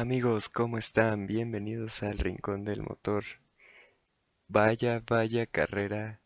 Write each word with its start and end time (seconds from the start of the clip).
Amigos, 0.00 0.48
¿cómo 0.48 0.78
están? 0.78 1.26
Bienvenidos 1.26 2.02
al 2.02 2.16
Rincón 2.16 2.64
del 2.64 2.80
Motor. 2.80 3.22
Vaya, 4.48 5.02
vaya 5.06 5.44
carrera 5.44 6.22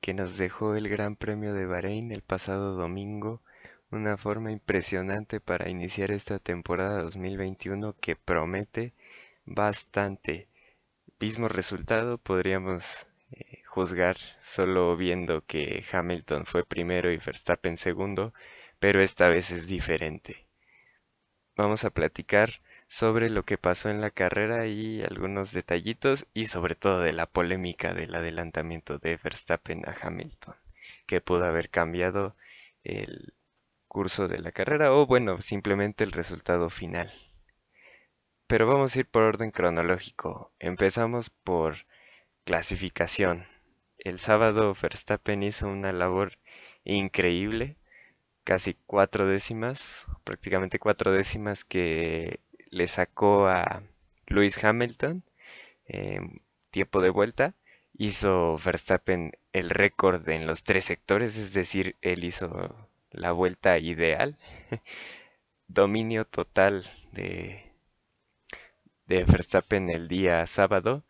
que 0.00 0.14
nos 0.14 0.36
dejó 0.36 0.76
el 0.76 0.88
Gran 0.88 1.16
Premio 1.16 1.52
de 1.52 1.66
Bahrein 1.66 2.12
el 2.12 2.22
pasado 2.22 2.76
domingo, 2.76 3.42
una 3.90 4.16
forma 4.16 4.52
impresionante 4.52 5.40
para 5.40 5.68
iniciar 5.68 6.12
esta 6.12 6.38
temporada 6.38 7.02
2021 7.02 7.96
que 8.00 8.14
promete 8.14 8.94
bastante. 9.44 10.46
Mismo 11.18 11.48
resultado 11.48 12.18
podríamos 12.18 13.08
eh, 13.32 13.64
juzgar 13.64 14.18
solo 14.38 14.96
viendo 14.96 15.44
que 15.44 15.84
Hamilton 15.90 16.46
fue 16.46 16.64
primero 16.64 17.10
y 17.10 17.16
Verstappen 17.16 17.76
segundo, 17.76 18.32
pero 18.78 19.02
esta 19.02 19.28
vez 19.28 19.50
es 19.50 19.66
diferente. 19.66 20.46
Vamos 21.56 21.84
a 21.84 21.90
platicar 21.90 22.50
sobre 22.86 23.30
lo 23.30 23.42
que 23.44 23.58
pasó 23.58 23.90
en 23.90 24.00
la 24.00 24.10
carrera 24.10 24.66
y 24.66 25.02
algunos 25.02 25.52
detallitos 25.52 26.26
y 26.34 26.46
sobre 26.46 26.74
todo 26.74 27.00
de 27.00 27.12
la 27.12 27.26
polémica 27.26 27.94
del 27.94 28.14
adelantamiento 28.14 28.98
de 28.98 29.16
Verstappen 29.16 29.88
a 29.88 29.96
Hamilton, 30.00 30.54
que 31.06 31.20
pudo 31.20 31.44
haber 31.44 31.70
cambiado 31.70 32.36
el 32.84 33.34
curso 33.88 34.28
de 34.28 34.38
la 34.38 34.52
carrera 34.52 34.92
o 34.92 35.06
bueno, 35.06 35.40
simplemente 35.42 36.04
el 36.04 36.12
resultado 36.12 36.70
final. 36.70 37.12
Pero 38.46 38.66
vamos 38.66 38.94
a 38.94 39.00
ir 39.00 39.06
por 39.06 39.22
orden 39.22 39.50
cronológico. 39.50 40.52
Empezamos 40.60 41.30
por 41.30 41.86
clasificación. 42.44 43.46
El 43.98 44.20
sábado 44.20 44.74
Verstappen 44.80 45.42
hizo 45.42 45.66
una 45.66 45.92
labor 45.92 46.38
increíble, 46.84 47.76
casi 48.44 48.76
cuatro 48.86 49.26
décimas, 49.26 50.06
prácticamente 50.22 50.78
cuatro 50.78 51.10
décimas 51.10 51.64
que 51.64 52.38
le 52.76 52.86
sacó 52.88 53.48
a 53.48 53.82
Lewis 54.26 54.62
Hamilton 54.62 55.24
en 55.86 56.42
tiempo 56.70 57.00
de 57.00 57.10
vuelta. 57.10 57.54
Hizo 57.98 58.58
Verstappen 58.58 59.32
el 59.52 59.70
récord 59.70 60.28
en 60.28 60.46
los 60.46 60.64
tres 60.64 60.84
sectores, 60.84 61.36
es 61.38 61.52
decir, 61.54 61.96
él 62.02 62.24
hizo 62.24 62.88
la 63.10 63.32
vuelta 63.32 63.78
ideal. 63.78 64.36
Dominio 65.68 66.26
total 66.26 66.84
de, 67.12 67.72
de 69.06 69.24
Verstappen 69.24 69.90
el 69.90 70.08
día 70.08 70.44
sábado. 70.46 71.02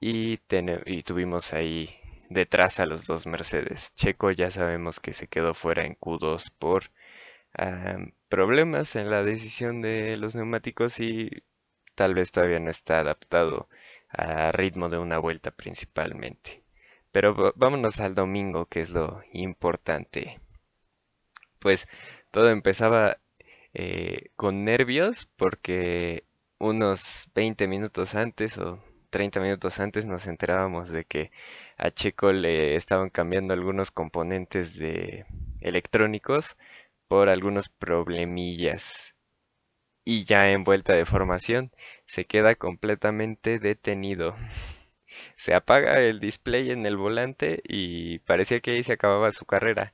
Y, 0.00 0.40
y 0.86 1.02
tuvimos 1.04 1.52
ahí 1.52 1.90
detrás 2.28 2.80
a 2.80 2.86
los 2.86 3.06
dos 3.06 3.26
Mercedes. 3.26 3.94
Checo 3.94 4.30
ya 4.30 4.50
sabemos 4.50 5.00
que 5.00 5.12
se 5.12 5.28
quedó 5.28 5.54
fuera 5.54 5.84
en 5.84 5.94
Q2 5.96 6.50
por 6.58 6.90
problemas 8.28 8.96
en 8.96 9.10
la 9.10 9.22
decisión 9.22 9.82
de 9.82 10.16
los 10.16 10.34
neumáticos 10.34 11.00
y 11.00 11.30
tal 11.94 12.14
vez 12.14 12.32
todavía 12.32 12.60
no 12.60 12.70
está 12.70 13.00
adaptado 13.00 13.68
al 14.08 14.52
ritmo 14.52 14.88
de 14.88 14.98
una 14.98 15.18
vuelta 15.18 15.50
principalmente. 15.50 16.62
Pero 17.12 17.52
vámonos 17.56 18.00
al 18.00 18.14
domingo, 18.14 18.66
que 18.66 18.80
es 18.80 18.90
lo 18.90 19.22
importante. 19.32 20.40
Pues 21.58 21.86
todo 22.30 22.48
empezaba 22.50 23.18
eh, 23.74 24.30
con 24.36 24.64
nervios 24.64 25.26
porque 25.36 26.24
unos 26.58 27.28
20 27.34 27.68
minutos 27.68 28.14
antes 28.14 28.58
o 28.58 28.82
30 29.10 29.40
minutos 29.40 29.78
antes 29.80 30.06
nos 30.06 30.26
enterábamos 30.26 30.88
de 30.88 31.04
que 31.04 31.30
a 31.76 31.90
Checo 31.90 32.32
le 32.32 32.76
estaban 32.76 33.10
cambiando 33.10 33.52
algunos 33.52 33.90
componentes 33.90 34.74
de 34.76 35.26
electrónicos 35.60 36.56
por 37.12 37.28
algunos 37.28 37.68
problemillas. 37.68 39.14
Y 40.02 40.24
ya 40.24 40.50
en 40.50 40.64
vuelta 40.64 40.94
de 40.94 41.04
formación 41.04 41.70
se 42.06 42.24
queda 42.24 42.54
completamente 42.54 43.58
detenido. 43.58 44.34
Se 45.36 45.54
apaga 45.54 46.00
el 46.00 46.20
display 46.20 46.70
en 46.70 46.86
el 46.86 46.96
volante 46.96 47.60
y 47.64 48.20
parecía 48.20 48.60
que 48.60 48.70
ahí 48.72 48.82
se 48.82 48.94
acababa 48.94 49.30
su 49.30 49.44
carrera. 49.44 49.92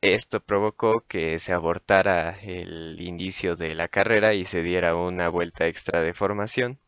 Esto 0.00 0.40
provocó 0.40 1.04
que 1.06 1.38
se 1.38 1.52
abortara 1.52 2.40
el 2.40 2.98
inicio 3.00 3.56
de 3.56 3.74
la 3.74 3.88
carrera 3.88 4.32
y 4.34 4.44
se 4.46 4.62
diera 4.62 4.96
una 4.96 5.28
vuelta 5.28 5.66
extra 5.66 6.00
de 6.00 6.14
formación. 6.14 6.78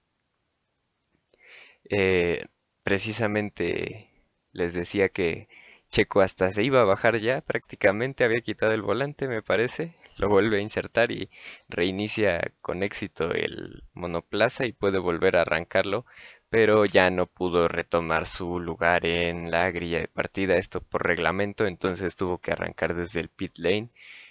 Eh, 1.91 2.47
precisamente 2.83 4.11
les 4.53 4.73
decía 4.75 5.11
que 5.11 5.49
Checo 5.93 6.23
hasta 6.23 6.51
se 6.53 6.65
iba 6.65 6.81
a 6.81 6.85
bajar 6.85 7.19
ya, 7.21 7.41
prácticamente 7.43 8.25
había 8.25 8.41
quitado 8.41 8.73
el 8.73 8.83
volante, 8.83 9.29
me 9.29 9.43
parece. 9.43 9.95
Lo 10.17 10.29
vuelve 10.29 10.57
a 10.59 10.61
insertar 10.61 11.13
y 11.13 11.29
reinicia 11.69 12.53
con 12.63 12.83
éxito 12.83 13.31
el 13.33 13.85
monoplaza 13.93 14.67
y 14.67 14.73
puede 14.73 14.99
volver 14.99 15.37
a 15.37 15.43
arrancarlo, 15.43 16.05
pero 16.49 16.85
ya 16.87 17.11
no 17.11 17.27
pudo 17.27 17.69
retomar 17.69 18.27
su 18.27 18.59
lugar 18.59 19.07
en 19.07 19.51
la 19.51 19.71
grilla 19.71 20.01
de 20.01 20.09
partida, 20.09 20.57
esto 20.57 20.81
por 20.81 21.07
reglamento, 21.07 21.67
entonces 21.67 22.17
tuvo 22.17 22.39
que 22.39 22.53
arrancar 22.53 22.95
desde 22.95 23.21
el 23.21 23.29
pit 23.29 23.53
lane 23.59 23.91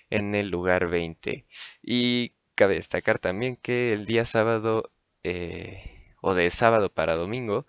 en 0.10 0.36
el 0.36 0.50
lugar 0.50 0.88
20. 0.88 1.46
Y 1.84 2.34
cabe 2.56 2.76
destacar 2.76 3.20
también 3.20 3.56
que 3.56 3.94
el 3.94 4.06
día 4.06 4.26
sábado, 4.26 4.92
eh, 5.24 5.84
o 6.22 6.34
de 6.34 6.50
sábado 6.50 6.90
para 6.90 7.16
domingo, 7.16 7.66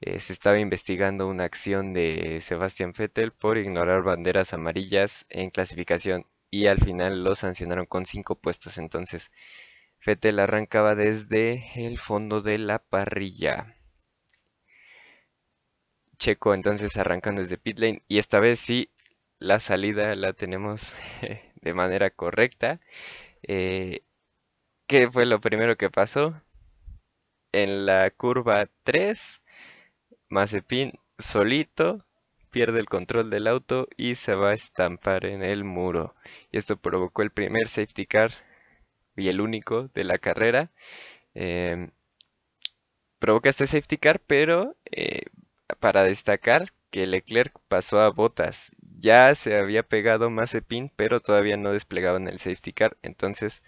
eh, 0.00 0.20
se 0.20 0.32
estaba 0.32 0.58
investigando 0.60 1.26
una 1.28 1.44
acción 1.44 1.92
de 1.92 2.40
Sebastian 2.42 2.92
Vettel 2.96 3.32
por 3.32 3.58
ignorar 3.58 4.02
banderas 4.02 4.52
amarillas 4.54 5.26
en 5.30 5.50
clasificación 5.50 6.26
y 6.50 6.66
al 6.66 6.78
final 6.80 7.24
lo 7.24 7.34
sancionaron 7.34 7.86
con 7.86 8.06
cinco 8.06 8.36
puestos. 8.36 8.78
Entonces, 8.78 9.32
Vettel 10.06 10.38
arrancaba 10.40 10.94
desde 10.94 11.86
el 11.86 11.98
fondo 11.98 12.42
de 12.42 12.58
la 12.58 12.78
parrilla. 12.78 13.76
Checo 16.18 16.54
entonces 16.54 16.96
arrancando 16.96 17.40
desde 17.40 17.56
pit 17.56 17.78
lane 17.78 18.02
y 18.08 18.18
esta 18.18 18.40
vez 18.40 18.58
sí 18.58 18.90
la 19.38 19.60
salida 19.60 20.14
la 20.16 20.32
tenemos 20.32 20.92
de 21.62 21.74
manera 21.74 22.10
correcta. 22.10 22.80
Eh, 23.42 24.02
¿Qué 24.88 25.10
fue 25.10 25.26
lo 25.26 25.40
primero 25.40 25.76
que 25.76 25.90
pasó? 25.90 26.34
En 27.52 27.86
la 27.86 28.10
curva 28.10 28.68
3 28.82 29.40
Mazepin 30.28 30.92
solito 31.18 32.04
pierde 32.50 32.78
el 32.80 32.86
control 32.86 33.30
del 33.30 33.46
auto 33.46 33.88
y 33.96 34.16
se 34.16 34.34
va 34.34 34.50
a 34.50 34.54
estampar 34.54 35.24
en 35.26 35.42
el 35.42 35.64
muro. 35.64 36.14
Y 36.52 36.58
esto 36.58 36.76
provocó 36.76 37.22
el 37.22 37.30
primer 37.30 37.68
safety 37.68 38.06
car 38.06 38.30
y 39.16 39.28
el 39.28 39.40
único 39.40 39.88
de 39.94 40.04
la 40.04 40.18
carrera. 40.18 40.70
Em, 41.34 41.90
provoca 43.18 43.48
este 43.50 43.66
safety 43.66 43.98
car, 43.98 44.20
pero 44.20 44.76
eh, 44.90 45.22
para 45.80 46.04
destacar 46.04 46.72
que 46.90 47.06
Leclerc 47.06 47.58
pasó 47.68 48.00
a 48.00 48.10
botas. 48.10 48.70
Ya 49.00 49.34
se 49.34 49.58
había 49.58 49.82
pegado 49.82 50.30
Mazepin, 50.30 50.92
pero 50.94 51.20
todavía 51.20 51.56
no 51.56 51.72
desplegaban 51.72 52.28
el 52.28 52.38
safety 52.38 52.72
car. 52.72 52.96
Entonces 53.02 53.62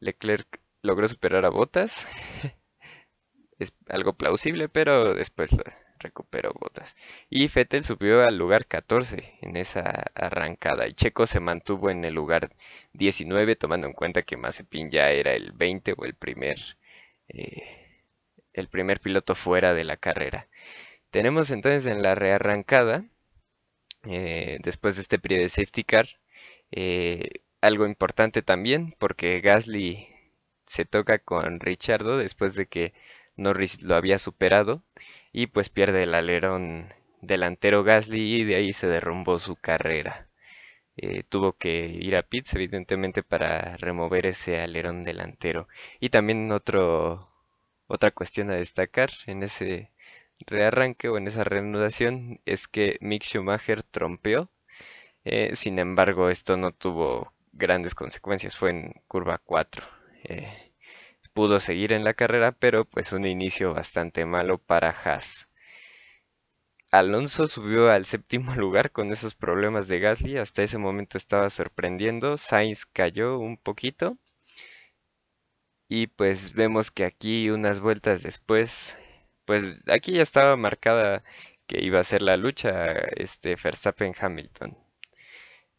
Leclerc 0.00 0.60
logró 0.82 1.08
superar 1.08 1.46
a 1.46 1.50
botas. 1.50 2.06
es 3.58 3.72
algo 3.88 4.14
plausible, 4.14 4.68
pero 4.68 5.14
después 5.14 5.50
recuperó 6.00 6.52
botas. 6.58 6.96
Y 7.30 7.48
Fettel 7.48 7.84
subió 7.84 8.22
al 8.22 8.36
lugar 8.36 8.66
14 8.66 9.38
en 9.40 9.56
esa 9.56 9.82
arrancada 10.14 10.88
y 10.88 10.94
Checo 10.94 11.26
se 11.26 11.40
mantuvo 11.40 11.90
en 11.90 12.04
el 12.04 12.14
lugar 12.14 12.50
19 12.94 13.56
tomando 13.56 13.86
en 13.86 13.92
cuenta 13.92 14.22
que 14.22 14.36
Mazepin 14.36 14.90
ya 14.90 15.10
era 15.10 15.32
el 15.34 15.52
20 15.52 15.94
o 15.96 16.04
el 16.04 16.14
primer, 16.14 16.58
eh, 17.28 17.62
el 18.52 18.68
primer 18.68 19.00
piloto 19.00 19.34
fuera 19.34 19.74
de 19.74 19.84
la 19.84 19.96
carrera. 19.96 20.48
Tenemos 21.10 21.50
entonces 21.50 21.86
en 21.86 22.02
la 22.02 22.14
rearrancada, 22.14 23.04
eh, 24.04 24.58
después 24.62 24.96
de 24.96 25.02
este 25.02 25.18
periodo 25.18 25.42
de 25.42 25.48
safety 25.50 25.84
car, 25.84 26.08
eh, 26.72 27.42
algo 27.60 27.86
importante 27.86 28.42
también 28.42 28.94
porque 28.98 29.40
Gasly 29.40 30.08
se 30.66 30.84
toca 30.84 31.18
con 31.18 31.60
Richardo 31.60 32.16
después 32.18 32.54
de 32.54 32.66
que 32.66 32.94
Norris 33.36 33.82
lo 33.82 33.96
había 33.96 34.18
superado 34.18 34.82
y 35.32 35.46
pues 35.48 35.68
pierde 35.70 36.04
el 36.04 36.14
alerón 36.14 36.92
delantero 37.20 37.84
Gasly 37.84 38.40
y 38.40 38.44
de 38.44 38.56
ahí 38.56 38.72
se 38.72 38.86
derrumbó 38.86 39.38
su 39.40 39.56
carrera. 39.56 40.28
Eh, 40.96 41.22
tuvo 41.28 41.54
que 41.54 41.86
ir 41.86 42.16
a 42.16 42.22
pits 42.22 42.54
evidentemente 42.54 43.22
para 43.22 43.76
remover 43.78 44.26
ese 44.26 44.60
alerón 44.60 45.04
delantero. 45.04 45.68
Y 46.00 46.10
también 46.10 46.52
otro, 46.52 47.30
otra 47.86 48.10
cuestión 48.12 48.50
a 48.50 48.56
destacar 48.56 49.10
en 49.26 49.42
ese 49.42 49.90
rearranque 50.46 51.08
o 51.08 51.18
en 51.18 51.28
esa 51.28 51.44
reanudación 51.44 52.40
es 52.46 52.68
que 52.68 52.98
Mick 53.00 53.24
Schumacher 53.24 53.82
trompeó. 53.84 54.50
Eh, 55.24 55.54
sin 55.56 55.78
embargo, 55.78 56.30
esto 56.30 56.56
no 56.56 56.72
tuvo 56.72 57.32
grandes 57.52 57.94
consecuencias, 57.94 58.56
fue 58.56 58.70
en 58.70 58.94
curva 59.08 59.38
4 59.38 59.84
pudo 61.32 61.60
seguir 61.60 61.92
en 61.92 62.04
la 62.04 62.14
carrera, 62.14 62.52
pero 62.52 62.84
pues 62.84 63.12
un 63.12 63.26
inicio 63.26 63.74
bastante 63.74 64.24
malo 64.26 64.58
para 64.58 64.90
Haas. 64.90 65.48
Alonso 66.92 67.48
subió 67.48 67.90
al 67.90 68.06
séptimo 68.06 68.54
lugar 68.54 68.92
con 68.92 69.10
esos 69.10 69.34
problemas 69.34 69.88
de 69.88 69.98
Gasly, 69.98 70.38
hasta 70.38 70.62
ese 70.62 70.78
momento 70.78 71.18
estaba 71.18 71.50
sorprendiendo, 71.50 72.36
Sainz 72.36 72.86
cayó 72.86 73.40
un 73.40 73.56
poquito 73.56 74.18
Y 75.90 76.06
pues 76.06 76.54
vemos 76.54 76.90
que 76.90 77.04
aquí 77.04 77.50
unas 77.50 77.80
vueltas 77.80 78.22
después, 78.22 78.96
pues 79.44 79.76
aquí 79.88 80.12
ya 80.12 80.22
estaba 80.22 80.56
marcada 80.56 81.22
que 81.66 81.84
iba 81.84 82.00
a 82.00 82.04
ser 82.04 82.22
la 82.22 82.38
lucha 82.38 82.92
este 83.16 83.56
Verstappen-Hamilton. 83.56 84.76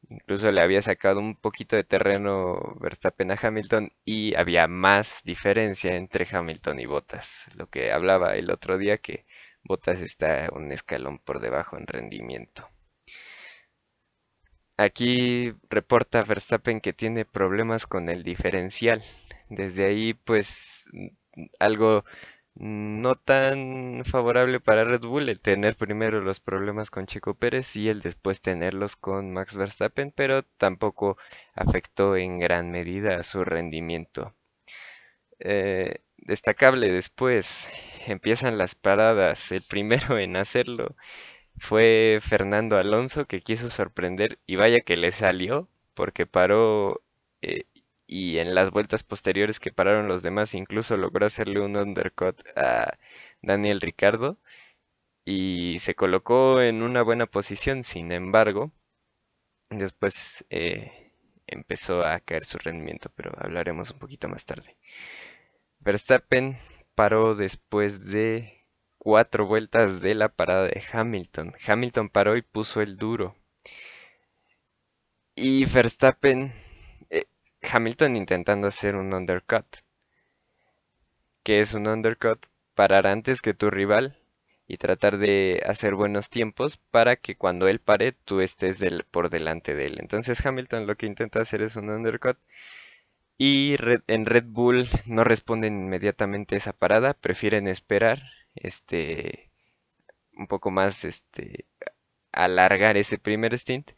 Incluso 0.10 0.52
le 0.52 0.62
había 0.62 0.82
sacado 0.82 1.20
un 1.20 1.36
poquito 1.36 1.76
de 1.76 1.84
terreno 1.84 2.76
Verstappen 2.80 3.32
a 3.32 3.40
Hamilton 3.42 3.92
y 4.06 4.36
había 4.36 4.68
más 4.68 5.22
diferencia 5.24 5.96
entre 5.96 6.28
Hamilton 6.30 6.80
y 6.80 6.86
Bottas. 6.86 7.46
Lo 7.56 7.68
que 7.68 7.92
hablaba 7.92 8.36
el 8.36 8.52
otro 8.52 8.78
día 8.78 8.98
que 8.98 9.26
Bottas 9.64 10.02
está 10.02 10.50
un 10.54 10.72
escalón 10.72 11.20
por 11.20 11.40
debajo 11.40 11.78
en 11.78 11.88
rendimiento. 11.88 12.70
Aquí 14.78 15.54
reporta 15.70 16.24
Verstappen 16.24 16.82
que 16.82 16.92
tiene 16.94 17.24
problemas 17.24 17.86
con 17.88 18.10
el 18.10 18.24
diferencial. 18.24 19.04
Desde 19.50 19.86
ahí, 19.86 20.14
pues, 20.14 20.90
algo 21.60 22.04
no 22.56 23.16
tan 23.16 24.04
favorable 24.06 24.60
para 24.60 24.84
Red 24.84 25.02
Bull 25.02 25.30
el 25.30 25.40
tener 25.40 25.76
primero 25.76 26.22
los 26.22 26.40
problemas 26.40 26.90
con 26.92 27.06
Checo 27.08 27.34
Pérez 27.36 27.76
y 27.76 27.90
el 27.90 28.02
después 28.02 28.42
tenerlos 28.42 28.96
con 28.96 29.34
Max 29.34 29.56
Verstappen, 29.56 30.12
pero 30.16 30.44
tampoco 30.44 31.18
afectó 31.56 32.16
en 32.18 32.40
gran 32.40 32.72
medida 32.72 33.18
a 33.18 33.24
su 33.24 33.44
rendimiento. 33.44 34.34
Eh, 35.40 36.02
destacable 36.18 36.92
después, 36.92 37.68
empiezan 38.08 38.58
las 38.58 38.76
paradas. 38.76 39.52
El 39.52 39.64
primero 39.64 40.18
en 40.20 40.36
hacerlo 40.38 40.96
fue 41.60 42.20
Fernando 42.22 42.78
Alonso 42.78 43.26
que 43.26 43.42
quiso 43.42 43.70
sorprender 43.70 44.40
y 44.48 44.56
vaya 44.58 44.82
que 44.82 44.98
le 44.98 45.12
salió 45.12 45.70
porque 45.94 46.26
paró 46.28 47.02
eh, 47.42 47.66
y 48.12 48.40
en 48.40 48.54
las 48.56 48.72
vueltas 48.72 49.04
posteriores 49.04 49.60
que 49.62 49.72
pararon 49.72 50.10
los 50.10 50.22
demás 50.22 50.54
incluso 50.54 50.98
logró 50.98 51.26
hacerle 51.26 51.62
un 51.62 51.78
undercut 51.78 52.38
a 52.58 52.98
Daniel 53.42 53.80
Ricardo 53.80 54.38
y 55.26 55.80
se 55.80 55.96
colocó 55.96 56.62
en 56.62 56.82
una 56.84 57.04
buena 57.04 57.26
posición, 57.26 57.84
sin 57.86 58.12
embargo, 58.12 58.74
después 59.70 60.46
eh, 60.50 61.14
empezó 61.48 62.04
a 62.06 62.20
caer 62.20 62.46
su 62.46 62.58
rendimiento, 62.58 63.10
pero 63.16 63.32
hablaremos 63.38 63.92
un 63.92 64.00
poquito 64.00 64.28
más 64.28 64.46
tarde. 64.46 64.76
Verstappen 65.80 66.58
paró 66.96 67.36
después 67.36 68.06
de 68.08 68.66
cuatro 68.98 69.48
vueltas 69.48 70.02
de 70.02 70.16
la 70.16 70.30
parada 70.30 70.66
de 70.66 70.84
Hamilton. 70.92 71.56
Hamilton 71.66 72.10
paró 72.10 72.36
y 72.38 72.42
puso 72.42 72.82
el 72.82 72.98
duro. 72.98 73.36
Y 75.36 75.66
Verstappen, 75.66 76.54
Hamilton 77.64 78.16
intentando 78.16 78.68
hacer 78.68 78.96
un 78.96 79.14
undercut. 79.14 79.66
¿Qué 81.44 81.62
es 81.62 81.74
un 81.74 81.88
undercut? 81.88 82.46
Parar 82.76 83.08
antes 83.08 83.42
que 83.42 83.54
tu 83.54 83.70
rival 83.70 84.18
y 84.68 84.78
tratar 84.78 85.18
de 85.18 85.62
hacer 85.66 85.96
buenos 85.96 86.30
tiempos 86.30 86.78
para 86.78 87.16
que 87.18 87.36
cuando 87.36 87.68
él 87.68 87.80
pare 87.80 88.14
tú 88.14 88.42
estés 88.42 88.80
por 89.12 89.30
delante 89.30 89.76
de 89.76 89.86
él. 89.86 89.98
Entonces 90.00 90.46
Hamilton 90.46 90.88
lo 90.88 90.96
que 90.96 91.06
intenta 91.08 91.42
hacer 91.42 91.62
es 91.62 91.76
un 91.76 91.90
undercut 91.90 92.38
y 93.38 93.76
en 94.08 94.26
Red 94.26 94.46
Bull 94.48 94.88
no 95.06 95.24
responden 95.24 95.74
inmediatamente 95.86 96.56
esa 96.56 96.74
parada, 96.74 97.14
prefieren 97.16 97.68
esperar 97.68 98.22
este, 98.56 99.50
un 100.38 100.48
poco 100.48 100.72
más, 100.72 101.06
este, 101.06 101.66
alargar 102.32 102.98
ese 102.98 103.18
primer 103.18 103.58
stint. 103.58 103.92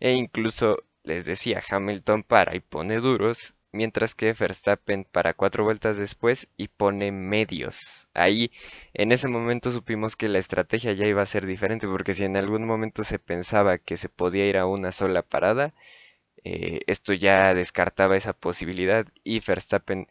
E 0.00 0.12
incluso 0.12 0.84
les 1.06 1.24
decía, 1.24 1.62
Hamilton 1.68 2.22
para 2.24 2.56
y 2.56 2.60
pone 2.60 2.98
duros, 2.98 3.54
mientras 3.72 4.14
que 4.14 4.32
Verstappen 4.32 5.04
para 5.04 5.34
cuatro 5.34 5.64
vueltas 5.64 5.96
después 5.96 6.48
y 6.56 6.68
pone 6.68 7.12
medios. 7.12 8.08
Ahí, 8.14 8.50
en 8.94 9.12
ese 9.12 9.28
momento 9.28 9.70
supimos 9.70 10.16
que 10.16 10.28
la 10.28 10.38
estrategia 10.38 10.92
ya 10.94 11.06
iba 11.06 11.22
a 11.22 11.26
ser 11.26 11.46
diferente, 11.46 11.86
porque 11.86 12.14
si 12.14 12.24
en 12.24 12.36
algún 12.36 12.66
momento 12.66 13.04
se 13.04 13.18
pensaba 13.18 13.78
que 13.78 13.96
se 13.96 14.08
podía 14.08 14.46
ir 14.46 14.56
a 14.58 14.66
una 14.66 14.92
sola 14.92 15.22
parada, 15.22 15.74
eh, 16.44 16.80
esto 16.86 17.12
ya 17.14 17.54
descartaba 17.54 18.16
esa 18.16 18.32
posibilidad 18.32 19.06
y 19.24 19.40
Verstappen 19.40 20.08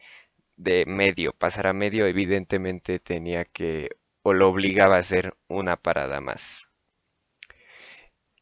de 0.57 0.85
medio, 0.85 1.33
pasar 1.33 1.67
a 1.67 1.73
medio, 1.73 2.07
evidentemente 2.07 2.99
tenía 2.99 3.45
que, 3.45 3.89
o 4.23 4.33
lo 4.33 4.49
obligaba 4.49 4.95
a 4.97 4.99
hacer 4.99 5.35
una 5.49 5.77
parada 5.77 6.21
más. 6.21 6.67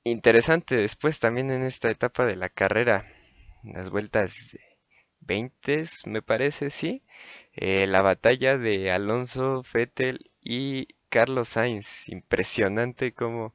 Interesante 0.05 0.75
después 0.75 1.19
también 1.19 1.51
en 1.51 1.63
esta 1.63 1.89
etapa 1.89 2.25
de 2.25 2.35
la 2.35 2.49
carrera, 2.49 3.05
las 3.63 3.89
vueltas 3.89 4.57
20 5.21 5.83
me 6.05 6.21
parece, 6.21 6.69
sí, 6.69 7.03
eh, 7.53 7.87
la 7.87 8.01
batalla 8.01 8.57
de 8.57 8.91
Alonso, 8.91 9.63
Vettel 9.73 10.31
y 10.41 10.87
Carlos 11.09 11.49
Sainz. 11.49 12.09
Impresionante 12.09 13.13
como 13.13 13.53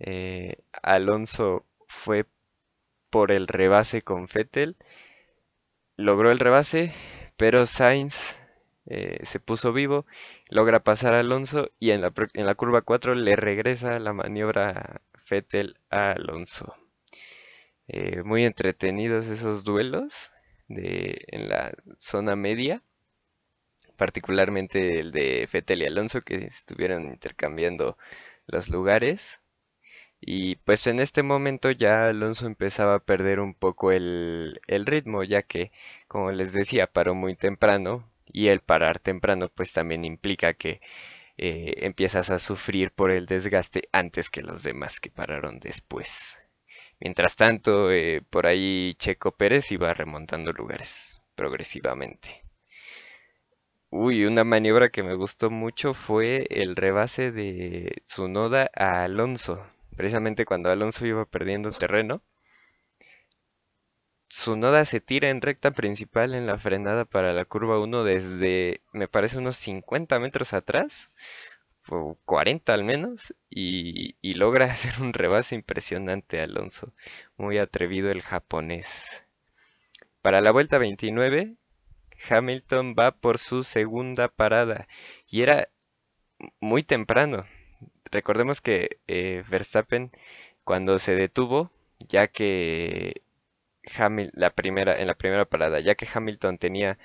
eh, 0.00 0.58
Alonso 0.82 1.66
fue 1.88 2.26
por 3.10 3.32
el 3.32 3.48
rebase 3.48 4.02
con 4.02 4.28
Vettel, 4.32 4.76
logró 5.96 6.30
el 6.30 6.38
rebase, 6.38 6.92
pero 7.36 7.66
Sainz 7.66 8.36
eh, 8.86 9.18
se 9.24 9.40
puso 9.40 9.72
vivo, 9.72 10.06
logra 10.48 10.80
pasar 10.82 11.14
a 11.14 11.20
Alonso 11.20 11.70
y 11.78 11.90
en 11.92 12.00
la, 12.02 12.12
en 12.34 12.46
la 12.46 12.54
curva 12.54 12.82
4 12.82 13.14
le 13.14 13.36
regresa 13.36 13.98
la 13.98 14.12
maniobra 14.12 15.00
Fettel 15.30 15.78
a 15.90 16.10
Alonso. 16.10 16.74
Eh, 17.86 18.24
muy 18.24 18.44
entretenidos 18.44 19.28
esos 19.28 19.62
duelos 19.62 20.32
de, 20.66 21.24
en 21.28 21.48
la 21.48 21.72
zona 21.98 22.34
media, 22.34 22.82
particularmente 23.96 24.98
el 24.98 25.12
de 25.12 25.46
Fettel 25.48 25.82
y 25.82 25.86
Alonso 25.86 26.20
que 26.22 26.34
estuvieron 26.46 27.04
intercambiando 27.04 27.96
los 28.48 28.68
lugares. 28.68 29.40
Y 30.20 30.56
pues 30.56 30.86
en 30.88 31.00
este 31.00 31.22
momento 31.22 31.70
ya 31.70 32.08
Alonso 32.08 32.46
empezaba 32.46 32.96
a 32.96 33.04
perder 33.04 33.40
un 33.40 33.54
poco 33.54 33.92
el, 33.92 34.60
ritmo, 34.68 35.22
ya 35.24 35.42
que, 35.42 35.70
como 36.08 36.32
les 36.32 36.52
decía, 36.52 36.88
paró 36.88 37.14
muy 37.14 37.36
temprano 37.36 38.10
y 38.26 38.48
el 38.48 38.60
parar 38.62 38.98
temprano 38.98 39.48
pues 39.48 39.72
también 39.72 40.04
implica 40.04 40.54
que 40.54 40.80
eh, 41.40 41.86
empiezas 41.86 42.30
a 42.30 42.38
sufrir 42.38 42.92
por 42.92 43.10
el 43.10 43.26
desgaste 43.26 43.88
antes 43.92 44.30
que 44.30 44.42
los 44.42 44.62
demás 44.62 45.00
que 45.00 45.10
pararon 45.10 45.58
después. 45.60 46.38
Mientras 47.00 47.36
tanto, 47.36 47.90
eh, 47.90 48.22
por 48.28 48.46
ahí 48.46 48.94
Checo 48.98 49.32
Pérez 49.32 49.72
iba 49.72 49.94
remontando 49.94 50.52
lugares 50.52 51.22
progresivamente. 51.34 52.44
Uy, 53.90 54.24
una 54.24 54.44
maniobra 54.44 54.90
que 54.90 55.02
me 55.02 55.14
gustó 55.14 55.50
mucho 55.50 55.94
fue 55.94 56.46
el 56.50 56.76
rebase 56.76 57.32
de 57.32 58.02
Tsunoda 58.04 58.70
a 58.74 59.04
Alonso 59.04 59.64
precisamente 60.00 60.46
cuando 60.46 60.70
Alonso 60.70 61.04
iba 61.04 61.26
perdiendo 61.26 61.72
terreno. 61.72 62.22
Noda 64.46 64.84
se 64.84 65.00
tira 65.00 65.28
en 65.28 65.40
recta 65.40 65.72
principal 65.72 66.34
en 66.34 66.46
la 66.46 66.58
frenada 66.58 67.04
para 67.04 67.32
la 67.32 67.44
curva 67.44 67.80
1 67.80 68.04
desde, 68.04 68.80
me 68.92 69.08
parece, 69.08 69.38
unos 69.38 69.56
50 69.56 70.18
metros 70.18 70.52
atrás, 70.52 71.10
o 71.88 72.16
40 72.24 72.72
al 72.72 72.84
menos, 72.84 73.34
y, 73.50 74.16
y 74.20 74.34
logra 74.34 74.66
hacer 74.72 75.00
un 75.00 75.12
rebase 75.12 75.54
impresionante 75.56 76.40
Alonso. 76.40 76.92
Muy 77.36 77.58
atrevido 77.58 78.10
el 78.10 78.22
japonés. 78.22 79.24
Para 80.22 80.40
la 80.40 80.52
vuelta 80.52 80.78
29, 80.78 81.56
Hamilton 82.28 82.94
va 82.98 83.12
por 83.12 83.38
su 83.38 83.64
segunda 83.64 84.28
parada 84.28 84.86
y 85.26 85.42
era 85.42 85.68
muy 86.60 86.82
temprano. 86.82 87.46
Recordemos 88.04 88.60
que 88.60 88.98
eh, 89.08 89.42
Verstappen 89.48 90.12
cuando 90.64 90.98
se 90.98 91.14
detuvo, 91.14 91.70
ya 92.08 92.28
que 92.28 93.22
la 94.32 94.50
primera, 94.50 94.98
en 94.98 95.06
la 95.06 95.14
primera 95.14 95.44
parada, 95.44 95.80
ya 95.80 95.94
que 95.94 96.08
Hamilton 96.12 96.58
tenía 96.58 96.98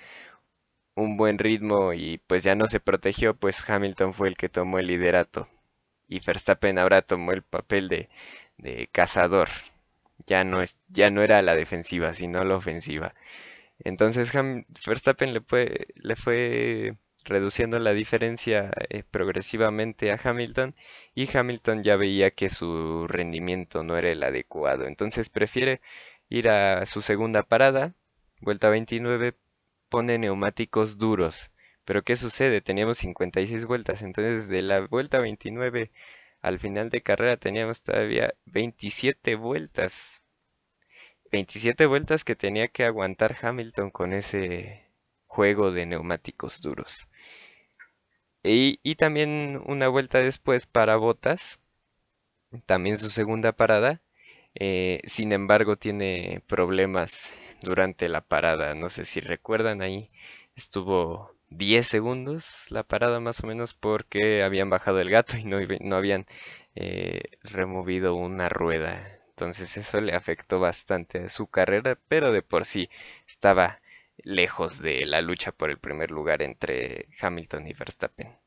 un 0.96 1.18
buen 1.18 1.38
ritmo 1.40 1.94
y 1.94 2.20
pues 2.28 2.44
ya 2.44 2.56
no 2.56 2.68
se 2.68 2.80
protegió, 2.80 3.36
pues 3.36 3.68
Hamilton 3.70 4.14
fue 4.14 4.28
el 4.30 4.38
que 4.38 4.50
tomó 4.50 4.80
el 4.80 4.88
liderato. 4.88 5.48
Y 6.08 6.20
Verstappen 6.22 6.80
ahora 6.80 7.02
tomó 7.02 7.32
el 7.34 7.44
papel 7.44 7.90
de, 7.90 8.10
de 8.58 8.88
cazador. 8.92 9.50
Ya 10.28 10.44
no, 10.44 10.62
es, 10.62 10.78
ya 10.90 11.10
no 11.10 11.24
era 11.24 11.42
la 11.42 11.56
defensiva, 11.56 12.14
sino 12.14 12.44
la 12.46 12.56
ofensiva. 12.58 13.14
Entonces 13.80 14.32
Verstappen 14.88 15.34
le 15.34 15.42
fue, 15.42 15.88
le 15.96 16.16
fue 16.16 16.98
reduciendo 17.26 17.80
la 17.80 17.94
diferencia 17.94 18.72
eh, 18.90 19.04
progresivamente 19.10 20.12
a 20.12 20.20
Hamilton 20.24 20.76
y 21.16 21.36
Hamilton 21.38 21.84
ya 21.84 21.96
veía 21.98 22.32
que 22.32 22.50
su 22.50 23.08
rendimiento 23.08 23.84
no 23.84 23.98
era 23.98 24.12
el 24.12 24.24
adecuado. 24.24 24.88
Entonces 24.88 25.30
prefiere 25.30 25.82
ir 26.30 26.50
a 26.50 26.86
su 26.86 27.02
segunda 27.02 27.44
parada, 27.44 27.94
vuelta 28.42 28.70
29, 28.70 29.36
pone 29.90 30.18
neumáticos 30.18 30.98
duros. 30.98 31.52
Pero 31.86 32.04
¿qué 32.04 32.16
sucede? 32.16 32.62
Teníamos 32.62 32.98
56 33.00 33.66
vueltas, 33.66 34.02
entonces 34.02 34.48
de 34.50 34.62
la 34.62 34.82
vuelta 34.88 35.20
29 35.20 35.92
al 36.42 36.60
final 36.60 36.90
de 36.92 37.02
carrera 37.02 37.38
teníamos 37.38 37.82
todavía 37.84 38.34
27 38.46 39.36
vueltas. 39.36 40.22
27 41.32 41.86
vueltas 41.88 42.24
que 42.24 42.36
tenía 42.36 42.68
que 42.68 42.86
aguantar 42.86 43.36
Hamilton 43.42 43.92
con 43.92 44.14
ese 44.14 44.86
juego 45.28 45.72
de 45.72 45.86
neumáticos 45.86 46.62
duros. 46.62 47.08
Y, 48.44 48.80
y 48.84 48.96
también 48.96 49.62
una 49.66 49.88
vuelta 49.88 50.20
después 50.20 50.68
para 50.68 50.98
Botas, 50.98 51.60
también 52.66 52.98
su 52.98 53.10
segunda 53.10 53.52
parada. 53.52 54.02
Eh, 54.56 55.02
sin 55.06 55.32
embargo, 55.34 55.78
tiene 55.78 56.42
problemas 56.48 57.32
durante 57.62 58.10
la 58.10 58.22
parada. 58.22 58.74
No 58.76 58.90
sé 58.90 59.06
si 59.06 59.20
recuerdan 59.22 59.82
ahí, 59.82 60.10
estuvo 60.56 61.32
10 61.50 61.88
segundos 61.88 62.66
la 62.70 62.84
parada 62.84 63.20
más 63.20 63.44
o 63.44 63.48
menos 63.48 63.74
porque 63.74 64.44
habían 64.44 64.70
bajado 64.70 65.00
el 65.00 65.10
gato 65.10 65.38
y 65.38 65.44
no, 65.46 65.58
habían 65.96 66.26
eh, 66.76 67.24
removido 67.44 68.16
una 68.16 68.50
rueda. 68.50 69.20
Entonces 69.30 69.76
eso 69.78 70.00
le 70.02 70.14
afectó 70.16 70.60
bastante 70.60 71.20
a 71.26 71.30
su 71.30 71.48
carrera, 71.48 71.98
pero 72.08 72.32
de 72.32 72.42
por 72.42 72.66
sí 72.66 72.90
estaba 73.28 73.82
lejos 74.18 74.80
de 74.82 75.06
la 75.06 75.22
lucha 75.22 75.52
por 75.52 75.70
el 75.70 75.78
primer 75.80 76.12
lugar 76.12 76.42
entre 76.42 77.08
Hamilton 77.22 77.68
y 77.68 77.74
Verstappen. 77.74 78.38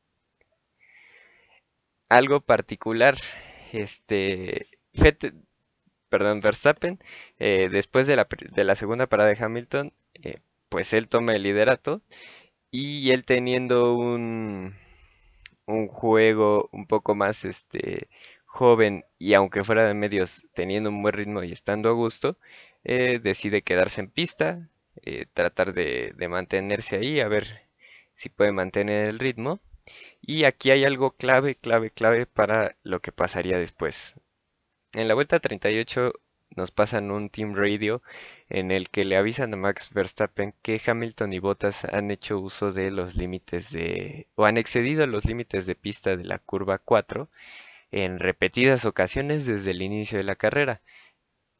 Algo 2.09 2.41
particular, 2.41 3.15
este, 3.71 4.67
Fett- 4.93 5.33
perdón, 6.09 6.41
Verstappen, 6.41 6.99
eh, 7.39 7.69
después 7.71 8.07
de 8.07 8.15
la, 8.15 8.75
segunda 8.75 9.07
parada 9.07 9.29
de 9.29 9.43
Hamilton, 9.43 9.93
eh, 10.15 10.39
pues 10.69 10.93
él 10.93 11.07
toma 11.09 11.35
el 11.35 11.43
liderato 11.43 12.01
y 12.71 13.11
él 13.11 13.25
teniendo 13.25 13.95
un, 13.95 14.75
juego 15.89 16.69
un 16.71 16.87
poco 16.87 17.15
más 17.15 17.45
este, 17.45 18.09
joven 18.45 19.05
y 19.19 19.33
aunque 19.35 19.63
fuera 19.63 19.87
de 19.87 19.93
medios 19.93 20.45
teniendo 20.53 20.89
un 20.89 21.01
buen 21.03 21.13
ritmo 21.13 21.43
y 21.43 21.51
estando 21.51 21.89
a 21.89 21.93
gusto, 21.93 22.37
eh, 22.83 23.19
decide 23.19 23.61
quedarse 23.63 24.01
en 24.01 24.09
pista, 24.11 24.69
tratar 25.33 25.73
de 25.73 26.27
mantenerse 26.29 26.97
ahí, 26.97 27.19
a 27.21 27.27
ver 27.27 27.69
si 28.19 28.29
puede 28.29 28.51
mantener 28.51 29.09
el 29.09 29.19
ritmo. 29.19 29.59
Y 30.21 30.45
aquí 30.45 30.71
hay 30.71 30.85
algo 30.85 31.11
clave, 31.11 31.55
clave, 31.55 31.91
clave 31.91 32.25
para 32.25 32.75
lo 32.83 33.01
que 33.01 33.11
pasaría 33.11 33.57
después. 33.57 34.15
En 34.93 35.07
la 35.07 35.13
vuelta 35.13 35.39
38 35.39 36.13
nos 36.55 36.71
pasan 36.71 37.11
un 37.11 37.29
team 37.29 37.53
radio 37.53 38.01
en 38.49 38.71
el 38.71 38.89
que 38.89 39.05
le 39.05 39.17
avisan 39.17 39.53
a 39.53 39.57
Max 39.57 39.93
Verstappen 39.93 40.55
que 40.63 40.81
Hamilton 40.83 41.31
y 41.33 41.39
Bottas 41.39 41.85
han 41.85 42.09
hecho 42.09 42.39
uso 42.39 42.71
de 42.71 42.89
los 42.89 43.15
límites 43.15 43.71
de 43.71 44.27
o 44.35 44.45
han 44.45 44.57
excedido 44.57 45.05
los 45.05 45.25
límites 45.25 45.67
de 45.67 45.75
pista 45.75 46.17
de 46.17 46.23
la 46.23 46.39
curva 46.39 46.79
4 46.79 47.29
en 47.91 48.19
repetidas 48.19 48.85
ocasiones 48.85 49.45
desde 49.45 49.71
el 49.71 49.83
inicio 49.83 50.17
de 50.17 50.23
la 50.23 50.35
carrera. 50.35 50.81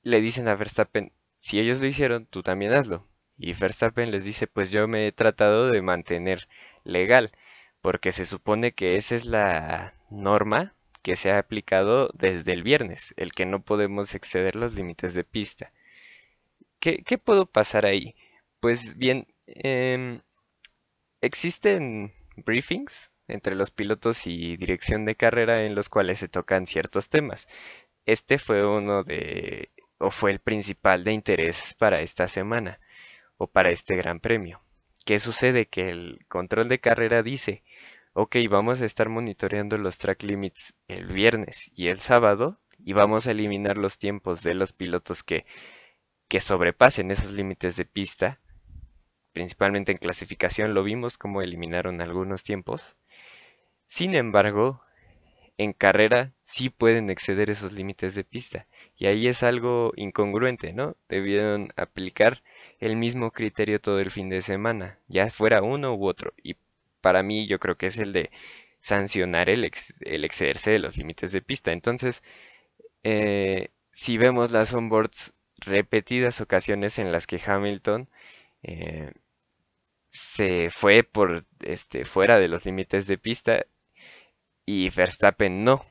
Le 0.03 0.21
dicen 0.21 0.47
a 0.47 0.55
Verstappen, 0.55 1.11
si 1.39 1.59
ellos 1.59 1.79
lo 1.79 1.85
hicieron, 1.87 2.25
tú 2.25 2.43
también 2.43 2.73
hazlo. 2.73 3.07
Y 3.37 3.53
Verstappen 3.53 4.11
les 4.11 4.23
dice, 4.23 4.47
pues 4.47 4.71
yo 4.71 4.87
me 4.87 5.07
he 5.07 5.11
tratado 5.11 5.69
de 5.69 5.81
mantener 5.83 6.47
legal, 6.83 7.31
porque 7.81 8.11
se 8.11 8.25
supone 8.25 8.73
que 8.73 8.95
esa 8.97 9.15
es 9.15 9.25
la 9.25 9.93
norma 10.09 10.73
que 11.09 11.15
se 11.15 11.31
ha 11.31 11.39
aplicado 11.39 12.11
desde 12.13 12.53
el 12.53 12.61
viernes, 12.61 13.15
el 13.17 13.31
que 13.31 13.47
no 13.47 13.63
podemos 13.63 14.13
exceder 14.13 14.55
los 14.55 14.75
límites 14.75 15.15
de 15.15 15.23
pista. 15.23 15.73
¿Qué, 16.79 17.01
qué 17.03 17.17
puedo 17.17 17.47
pasar 17.47 17.87
ahí? 17.87 18.15
Pues 18.59 18.95
bien, 18.95 19.25
em, 19.47 20.21
existen 21.19 22.13
briefings 22.45 23.11
entre 23.27 23.55
los 23.55 23.71
pilotos 23.71 24.27
y 24.27 24.55
dirección 24.57 25.03
de 25.05 25.15
carrera 25.15 25.65
en 25.65 25.73
los 25.73 25.89
cuales 25.89 26.19
se 26.19 26.27
tocan 26.27 26.67
ciertos 26.67 27.09
temas. 27.09 27.47
Este 28.05 28.37
fue 28.37 28.63
uno 28.63 29.03
de, 29.03 29.71
o 29.97 30.11
fue 30.11 30.29
el 30.29 30.39
principal 30.39 31.03
de 31.03 31.13
interés 31.13 31.75
para 31.79 32.01
esta 32.01 32.27
semana 32.27 32.79
o 33.37 33.47
para 33.47 33.71
este 33.71 33.95
gran 33.95 34.19
premio. 34.19 34.61
¿Qué 35.07 35.17
sucede? 35.17 35.65
Que 35.65 35.89
el 35.89 36.23
control 36.27 36.69
de 36.69 36.79
carrera 36.79 37.23
dice, 37.23 37.63
ok, 38.21 38.35
vamos 38.49 38.81
a 38.81 38.85
estar 38.85 39.07
monitoreando 39.07 39.77
los 39.77 39.97
track 39.97 40.23
limits 40.23 40.75
el 40.89 41.07
viernes 41.07 41.71
y 41.73 41.87
el 41.87 42.01
sábado 42.01 42.59
y 42.77 42.91
vamos 42.91 43.27
a 43.27 43.31
eliminar 43.31 43.77
los 43.77 43.97
tiempos 43.97 44.43
de 44.43 44.55
los 44.55 44.73
pilotos 44.73 45.23
que, 45.23 45.45
que 46.27 46.41
sobrepasen 46.41 47.11
esos 47.11 47.31
límites 47.31 47.77
de 47.77 47.85
pista. 47.85 48.41
Principalmente 49.31 49.93
en 49.93 49.99
clasificación 49.99 50.73
lo 50.73 50.83
vimos 50.83 51.17
como 51.17 51.41
eliminaron 51.41 52.01
algunos 52.01 52.43
tiempos. 52.43 52.97
Sin 53.87 54.13
embargo, 54.15 54.81
en 55.57 55.71
carrera 55.71 56.33
sí 56.41 56.69
pueden 56.69 57.09
exceder 57.09 57.49
esos 57.49 57.71
límites 57.71 58.15
de 58.15 58.25
pista. 58.25 58.67
Y 58.97 59.05
ahí 59.05 59.29
es 59.29 59.43
algo 59.43 59.93
incongruente, 59.95 60.73
¿no? 60.73 60.97
Debieron 61.07 61.69
aplicar 61.77 62.43
el 62.79 62.97
mismo 62.97 63.31
criterio 63.31 63.79
todo 63.79 64.01
el 64.01 64.11
fin 64.11 64.27
de 64.27 64.41
semana, 64.41 64.99
ya 65.07 65.29
fuera 65.29 65.61
uno 65.61 65.95
u 65.95 66.05
otro. 66.05 66.33
Y 66.43 66.57
para 67.01 67.23
mí 67.23 67.47
yo 67.47 67.59
creo 67.59 67.77
que 67.77 67.87
es 67.87 67.97
el 67.97 68.13
de 68.13 68.31
sancionar 68.79 69.49
el, 69.49 69.65
ex- 69.65 70.01
el 70.03 70.23
excederse 70.25 70.71
de 70.71 70.79
los 70.79 70.97
límites 70.97 71.31
de 71.31 71.41
pista. 71.41 71.71
Entonces, 71.71 72.23
eh, 73.03 73.69
si 73.91 74.17
vemos 74.17 74.51
las 74.51 74.73
onboards 74.73 75.33
repetidas 75.59 76.41
ocasiones 76.41 76.99
en 76.99 77.11
las 77.11 77.27
que 77.27 77.41
Hamilton 77.45 78.09
eh, 78.63 79.11
se 80.09 80.69
fue 80.71 81.03
por 81.03 81.45
este 81.61 82.05
fuera 82.05 82.39
de 82.39 82.47
los 82.49 82.65
límites 82.65 83.07
de 83.07 83.17
pista 83.17 83.65
y 84.65 84.89
Verstappen 84.89 85.65
no. 85.65 85.83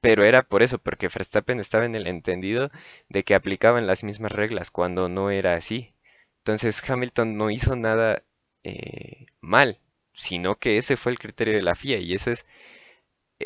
Pero 0.00 0.24
era 0.24 0.42
por 0.42 0.62
eso, 0.62 0.78
porque 0.78 1.08
Verstappen 1.08 1.60
estaba 1.60 1.84
en 1.84 1.94
el 1.94 2.06
entendido 2.06 2.70
de 3.08 3.24
que 3.24 3.34
aplicaban 3.34 3.86
las 3.86 4.04
mismas 4.04 4.32
reglas 4.32 4.70
cuando 4.70 5.08
no 5.08 5.30
era 5.30 5.54
así. 5.54 5.94
Entonces 6.38 6.88
Hamilton 6.88 7.36
no 7.36 7.50
hizo 7.50 7.76
nada 7.76 8.22
eh, 8.64 9.26
mal, 9.40 9.80
sino 10.16 10.56
que 10.56 10.78
ese 10.78 10.96
fue 10.96 11.12
el 11.12 11.18
criterio 11.18 11.54
de 11.54 11.62
la 11.62 11.74
FIA 11.74 11.98
y 11.98 12.14
eso 12.14 12.30
es, 12.32 12.46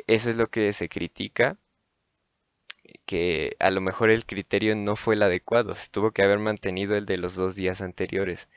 eso 0.06 0.30
es 0.30 0.36
lo 0.36 0.48
que 0.48 0.72
se 0.72 0.88
critica, 0.88 1.58
que 3.06 3.56
a 3.58 3.70
lo 3.70 3.80
mejor 3.80 4.10
el 4.10 4.26
criterio 4.26 4.74
no 4.76 4.96
fue 4.96 5.14
el 5.14 5.22
adecuado, 5.22 5.74
se 5.74 5.88
tuvo 5.90 6.12
que 6.12 6.22
haber 6.22 6.38
mantenido 6.38 6.96
el 6.96 7.06
de 7.06 7.18
los 7.18 7.34
dos 7.34 7.54
días 7.56 7.80
anteriores. 7.82 8.48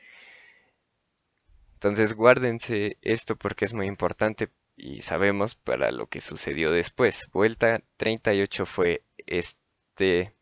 Entonces 1.74 2.14
guárdense 2.14 2.98
esto 3.02 3.36
porque 3.36 3.64
es 3.66 3.74
muy 3.74 3.86
importante 3.86 4.48
y 4.76 5.02
sabemos 5.02 5.54
para 5.54 5.90
lo 5.92 6.06
que 6.06 6.20
sucedió 6.20 6.70
después. 6.72 7.28
Vuelta 7.32 7.82
38 7.98 8.66
fue 8.66 9.02
este, 9.26 10.32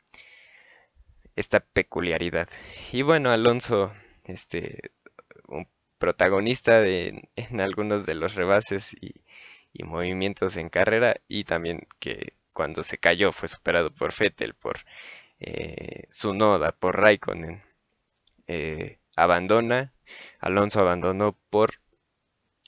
esta 1.36 1.60
peculiaridad. 1.60 2.48
Y 2.92 3.02
bueno, 3.02 3.30
Alonso, 3.30 3.92
este, 4.24 4.92
un 5.48 5.66
protagonista 6.02 6.80
de, 6.80 7.28
en 7.36 7.60
algunos 7.60 8.04
de 8.06 8.14
los 8.16 8.34
rebases 8.34 8.92
y, 9.00 9.14
movimientos 9.84 10.56
en 10.56 10.68
carrera 10.68 11.16
y 11.28 11.44
también 11.44 11.86
que 12.00 12.34
cuando 12.52 12.82
se 12.82 12.98
cayó 12.98 13.32
fue 13.32 13.48
superado 13.48 13.90
por 13.92 14.12
Vettel, 14.18 14.54
por 14.54 14.78
eh, 15.40 16.06
Tsunoda, 16.10 16.72
por 16.72 17.00
Raikkonen. 17.00 17.62
Eh, 18.48 18.98
abandona, 19.16 19.92
Alonso 20.40 20.80
abandonó 20.80 21.36
por 21.50 21.74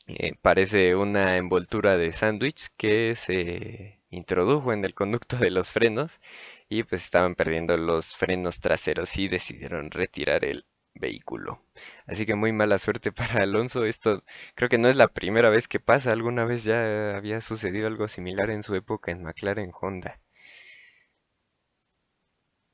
eh, 0.07 0.35
parece 0.43 0.95
una 0.97 1.37
envoltura 1.37 1.97
de 1.97 2.12
sándwich 2.12 2.69
que 2.76 3.14
se 3.17 4.00
introdujo 4.11 4.73
en 4.73 4.85
el 4.85 4.95
conducto 4.95 5.37
de 5.37 5.50
los 5.50 5.73
frenos 5.73 6.21
y 6.69 6.85
pues 6.85 7.05
estaban 7.05 7.35
perdiendo 7.35 7.76
los 7.76 8.17
frenos 8.17 8.61
traseros 8.61 9.17
y 9.19 9.29
decidieron 9.29 9.91
retirar 9.91 10.45
el 10.45 10.64
vehículo. 10.95 11.63
Así 12.07 12.27
que 12.27 12.35
muy 12.35 12.53
mala 12.53 12.79
suerte 12.79 13.13
para 13.13 13.43
Alonso. 13.43 13.85
Esto 13.85 14.23
creo 14.55 14.69
que 14.69 14.79
no 14.79 14.89
es 14.89 14.97
la 14.97 15.09
primera 15.09 15.51
vez 15.51 15.69
que 15.69 15.81
pasa. 15.81 16.13
Alguna 16.13 16.45
vez 16.45 16.65
ya 16.65 17.17
había 17.17 17.41
sucedido 17.41 17.87
algo 17.87 18.09
similar 18.09 18.51
en 18.51 18.63
su 18.63 18.75
época 18.75 19.13
en 19.13 19.23
McLaren 19.23 19.73
Honda. 19.81 20.21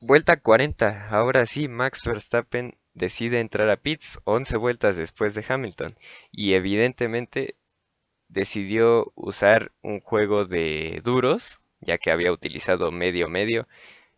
Vuelta 0.00 0.36
40. 0.40 1.08
Ahora 1.10 1.46
sí, 1.46 1.68
Max 1.68 2.02
Verstappen 2.04 2.76
decide 2.94 3.40
entrar 3.40 3.70
a 3.70 3.76
pits 3.76 4.20
11 4.24 4.56
vueltas 4.56 4.96
después 4.96 5.34
de 5.34 5.44
Hamilton 5.48 5.96
y 6.32 6.54
evidentemente 6.54 7.56
decidió 8.28 9.12
usar 9.14 9.72
un 9.82 10.00
juego 10.00 10.44
de 10.46 11.00
duros, 11.04 11.60
ya 11.80 11.98
que 11.98 12.10
había 12.10 12.32
utilizado 12.32 12.90
medio 12.90 13.28
medio 13.28 13.68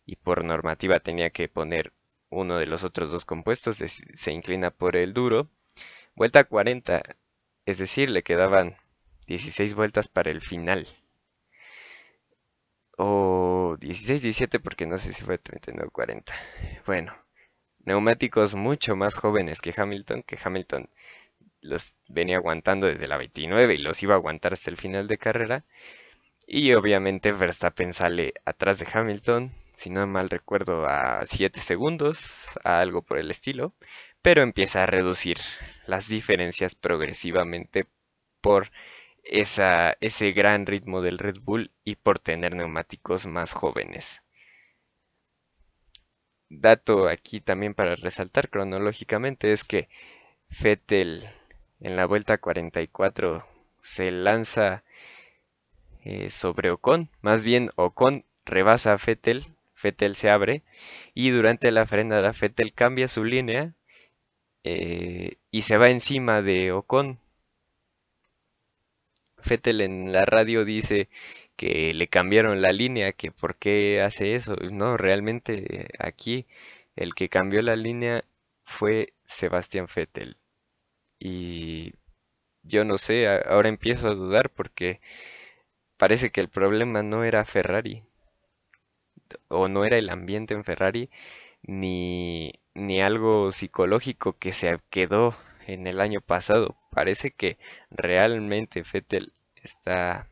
y 0.07 0.17
por 0.17 0.45
normativa 0.45 1.01
tenía 1.01 1.31
que 1.31 1.49
poner 1.49 1.93
uno 2.33 2.59
de 2.59 2.67
los 2.67 2.85
otros 2.85 3.13
dos 3.13 3.25
compuestos, 3.25 3.81
es- 3.83 4.05
se 4.15 4.33
inclina 4.33 4.71
por 4.73 4.97
el 4.97 5.15
duro. 5.15 5.51
Vuelta 6.17 6.45
40, 6.45 7.03
es 7.67 7.79
decir, 7.79 8.11
le 8.11 8.23
quedaban 8.25 8.77
16 9.27 9.75
vueltas 9.75 10.09
para 10.09 10.31
el 10.33 10.43
final. 10.43 10.89
O 13.07 13.77
16, 13.81 14.23
17 14.23 14.59
porque 14.61 14.87
no 14.87 14.97
sé 14.99 15.13
si 15.13 15.23
fue 15.25 15.37
39 15.39 15.89
o 15.89 15.91
40. 15.99 16.35
Bueno, 16.87 17.15
neumáticos 17.85 18.55
mucho 18.55 18.97
más 18.97 19.15
jóvenes 19.17 19.61
que 19.61 19.75
Hamilton, 19.77 20.23
que 20.25 20.39
Hamilton 20.43 20.89
los 21.63 21.97
venía 22.09 22.39
aguantando 22.39 22.87
desde 22.89 23.09
la 23.09 23.19
29 23.19 23.75
y 23.75 23.79
los 23.79 24.03
iba 24.03 24.15
a 24.15 24.19
aguantar 24.19 24.53
hasta 24.55 24.71
el 24.71 24.79
final 24.79 25.09
de 25.09 25.19
carrera. 25.19 25.65
Y 26.55 26.75
obviamente 26.75 27.33
Verstappen 27.33 27.95
sale 27.95 28.35
atrás 28.45 28.79
de 28.79 28.87
Hamilton, 28.93 29.53
si 29.73 29.89
no 29.89 30.07
mal 30.07 30.29
recuerdo, 30.29 30.85
a 30.87 31.25
7 31.25 31.59
segundos, 31.61 32.51
a 32.63 32.81
algo 32.81 33.01
por 33.01 33.17
el 33.17 33.31
estilo, 33.31 33.73
pero 34.21 34.43
empieza 34.43 34.83
a 34.83 34.87
reducir 34.87 35.39
las 35.87 36.09
diferencias 36.09 36.75
progresivamente 36.75 37.87
por 38.43 38.71
esa, 39.25 39.97
ese 40.03 40.33
gran 40.33 40.67
ritmo 40.67 41.01
del 41.01 41.17
Red 41.17 41.39
Bull 41.41 41.71
y 41.85 41.97
por 41.97 42.19
tener 42.19 42.55
neumáticos 42.55 43.27
más 43.27 43.55
jóvenes. 43.55 44.23
Dato 46.51 47.09
aquí 47.09 47.41
también 47.41 47.73
para 47.73 47.97
resaltar 47.97 48.51
cronológicamente 48.51 49.53
es 49.53 49.65
que 49.65 49.89
Vettel 50.63 51.31
en 51.81 51.97
la 51.97 52.05
vuelta 52.05 52.37
44 52.37 53.43
se 53.81 54.11
lanza 54.11 54.85
eh, 56.05 56.31
sobre 56.31 56.71
Ocon, 56.71 57.09
más 57.23 57.45
bien 57.45 57.71
Ocon 57.77 58.25
rebasa 58.45 58.93
a 58.93 58.97
Vettel, 59.05 59.45
Vettel 59.83 60.17
se 60.17 60.31
abre 60.31 60.63
y 61.15 61.31
durante 61.31 61.71
la 61.71 61.87
frenada 61.87 62.33
Vettel 62.39 62.73
cambia 62.73 63.09
su 63.09 63.25
línea 63.25 63.75
eh, 64.65 65.37
y 65.51 65.63
se 65.63 65.77
va 65.77 65.91
encima 65.91 66.43
de 66.43 66.73
Ocon. 66.73 67.19
Vettel 69.45 69.81
en 69.81 70.13
la 70.13 70.25
radio 70.25 70.65
dice 70.65 71.09
que 71.57 71.93
le 71.95 72.09
cambiaron 72.09 72.63
la 72.63 72.73
línea, 72.73 73.13
que 73.13 73.31
por 73.33 73.57
qué 73.57 74.01
hace 74.03 74.35
eso. 74.35 74.57
No, 74.57 74.97
realmente 74.97 75.89
aquí 75.99 76.47
el 76.97 77.15
que 77.15 77.29
cambió 77.29 77.63
la 77.63 77.77
línea 77.77 78.25
fue 78.65 79.15
Sebastián 79.25 79.87
Vettel. 79.95 80.37
Y 81.19 81.95
yo 82.63 82.85
no 82.85 82.99
sé, 82.99 83.29
ahora 83.29 83.69
empiezo 83.69 84.09
a 84.09 84.15
dudar 84.15 84.51
porque 84.51 85.01
parece 86.03 86.31
que 86.33 86.41
el 86.41 86.49
problema 86.49 87.05
no 87.05 87.23
era 87.23 87.45
Ferrari 87.45 88.03
o 89.49 89.69
no 89.69 89.85
era 89.85 89.99
el 89.99 90.11
ambiente 90.11 90.53
en 90.53 90.65
Ferrari 90.65 91.11
ni, 91.63 92.53
ni 92.75 93.01
algo 93.01 93.53
psicológico 93.53 94.37
que 94.39 94.53
se 94.53 94.81
quedó 94.91 95.37
en 95.67 95.87
el 95.87 96.01
año 96.01 96.21
pasado. 96.21 96.77
Parece 96.91 97.31
que 97.31 97.57
realmente 97.91 98.83
Vettel 98.93 99.33
está 99.63 100.29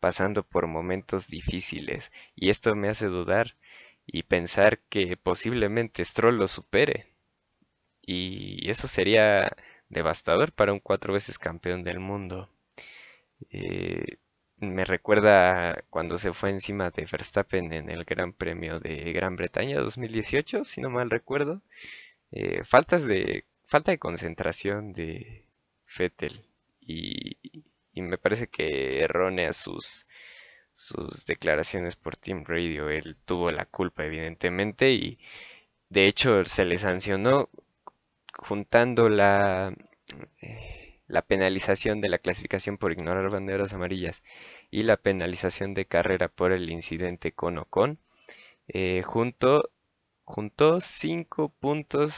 pasando 0.00 0.42
por 0.44 0.66
momentos 0.66 1.28
difíciles 1.28 2.12
y 2.36 2.50
esto 2.50 2.74
me 2.74 2.88
hace 2.88 3.06
dudar 3.06 3.56
y 4.06 4.24
pensar 4.24 4.80
que 4.90 5.16
posiblemente 5.16 6.04
Stroll 6.04 6.38
lo 6.38 6.48
supere. 6.48 7.06
Y 8.02 8.68
eso 8.70 8.88
sería 8.88 9.50
devastador 9.88 10.52
para 10.52 10.72
un 10.74 10.80
cuatro 10.80 11.14
veces 11.14 11.38
campeón 11.38 11.84
del 11.84 12.00
mundo. 12.00 12.50
Eh, 13.50 14.18
me 14.60 14.84
recuerda 14.84 15.84
cuando 15.90 16.18
se 16.18 16.32
fue 16.32 16.50
encima 16.50 16.90
de 16.90 17.06
Verstappen 17.10 17.72
en 17.72 17.90
el 17.90 18.04
Gran 18.04 18.32
Premio 18.32 18.80
de 18.80 19.12
Gran 19.12 19.36
Bretaña 19.36 19.80
2018, 19.80 20.64
si 20.64 20.80
no 20.80 20.90
mal 20.90 21.10
recuerdo. 21.10 21.62
Eh, 22.32 22.64
faltas 22.64 23.06
de, 23.06 23.44
falta 23.66 23.92
de 23.92 23.98
concentración 23.98 24.92
de 24.92 25.46
Vettel 25.98 26.44
y, 26.80 27.38
y 27.92 28.02
me 28.02 28.18
parece 28.18 28.48
que 28.48 29.02
erróneas 29.02 29.56
sus, 29.56 30.06
sus 30.72 31.26
declaraciones 31.26 31.96
por 31.96 32.16
Team 32.16 32.44
Radio. 32.46 32.90
Él 32.90 33.16
tuvo 33.24 33.50
la 33.50 33.66
culpa, 33.66 34.04
evidentemente, 34.04 34.92
y 34.92 35.18
de 35.90 36.06
hecho 36.06 36.44
se 36.46 36.64
le 36.64 36.78
sancionó 36.78 37.50
juntando 38.38 39.08
la, 39.08 39.74
eh, 40.42 40.79
la 41.10 41.22
penalización 41.22 42.00
de 42.00 42.08
la 42.08 42.18
clasificación 42.18 42.78
por 42.78 42.92
ignorar 42.92 43.30
banderas 43.30 43.72
amarillas 43.74 44.22
y 44.70 44.84
la 44.84 44.96
penalización 44.96 45.74
de 45.74 45.86
carrera 45.86 46.28
por 46.28 46.52
el 46.52 46.70
incidente 46.70 47.32
con 47.32 47.58
Ocon, 47.58 47.98
eh, 48.68 49.02
junto, 49.04 49.70
juntó 50.24 50.80
5 50.80 51.50
puntos 51.60 52.14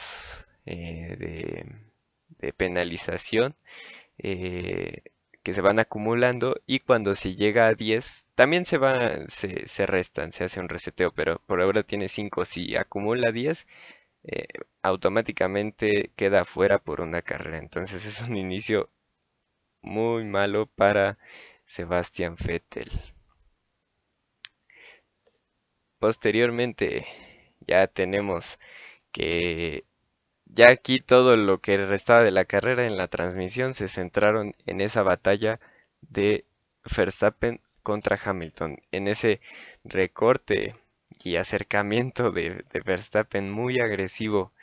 eh, 0.65 1.15
de, 2.39 2.53
penalización 2.53 3.55
que 5.43 5.53
se 5.53 5.61
van 5.61 5.79
acumulando 5.79 6.55
y 6.65 6.79
cuando 6.79 7.15
se 7.15 7.35
llega 7.35 7.67
a 7.67 7.75
10 7.75 8.27
también 8.35 8.65
se 8.65 8.77
va 8.77 9.27
se, 9.27 9.67
se 9.67 9.85
restan, 9.85 10.31
se 10.31 10.45
hace 10.45 10.59
un 10.59 10.69
reseteo, 10.69 11.11
pero 11.11 11.39
por 11.45 11.61
ahora 11.61 11.83
tiene 11.83 12.07
5. 12.07 12.45
Si 12.45 12.75
acumula 12.75 13.31
10, 13.31 13.67
eh, 14.23 14.47
automáticamente 14.81 16.11
queda 16.15 16.45
fuera 16.45 16.79
por 16.79 17.01
una 17.01 17.21
carrera. 17.21 17.57
Entonces 17.59 18.05
es 18.05 18.21
un 18.21 18.37
inicio 18.37 18.89
muy 19.81 20.25
malo 20.25 20.67
para 20.67 21.17
Sebastian 21.65 22.35
Vettel. 22.37 22.89
Posteriormente 25.99 27.05
ya 27.67 27.87
tenemos 27.87 28.59
que 29.11 29.85
ya 30.45 30.69
aquí 30.69 30.99
todo 31.01 31.37
lo 31.37 31.61
que 31.61 31.77
restaba 31.77 32.23
de 32.23 32.31
la 32.31 32.45
carrera 32.45 32.85
en 32.85 32.97
la 32.97 33.07
transmisión 33.07 33.73
se 33.73 33.87
centraron 33.87 34.53
en 34.65 34.81
esa 34.81 35.03
batalla 35.03 35.59
de 36.01 36.45
Verstappen 36.95 37.61
contra 37.83 38.19
Hamilton, 38.23 38.79
en 38.91 39.07
ese 39.07 39.41
recorte 39.83 40.75
y 41.25 41.37
acercamiento 41.37 42.31
de, 42.31 42.63
Verstappen 42.85 43.51
muy 43.51 43.79
agresivo. 43.79 44.53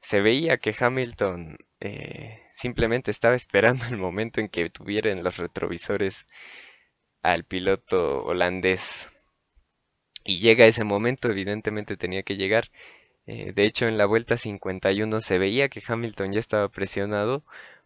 Se 0.00 0.20
veía 0.20 0.58
que 0.58 0.74
Hamilton 0.78 1.58
eh, 1.80 2.42
simplemente 2.50 3.10
estaba 3.10 3.36
esperando 3.36 3.86
el 3.86 3.96
momento 3.98 4.40
en 4.40 4.48
que 4.48 4.70
tuviera 4.70 5.10
en 5.10 5.24
los 5.24 5.36
retrovisores 5.36 6.26
al 7.22 7.44
piloto 7.44 8.24
holandés. 8.24 9.10
Y 10.24 10.40
llega 10.40 10.66
ese 10.66 10.84
momento, 10.84 11.30
evidentemente 11.30 11.96
tenía 11.96 12.22
que 12.22 12.36
llegar. 12.36 12.70
Eh, 13.26 13.52
de 13.54 13.64
hecho, 13.64 13.86
en 13.86 13.98
la 13.98 14.06
vuelta 14.06 14.36
51 14.36 15.20
se 15.20 15.38
veía 15.38 15.68
que 15.68 15.82
Hamilton 15.86 16.32
ya 16.32 16.40
estaba 16.40 16.68
presionado 16.68 17.44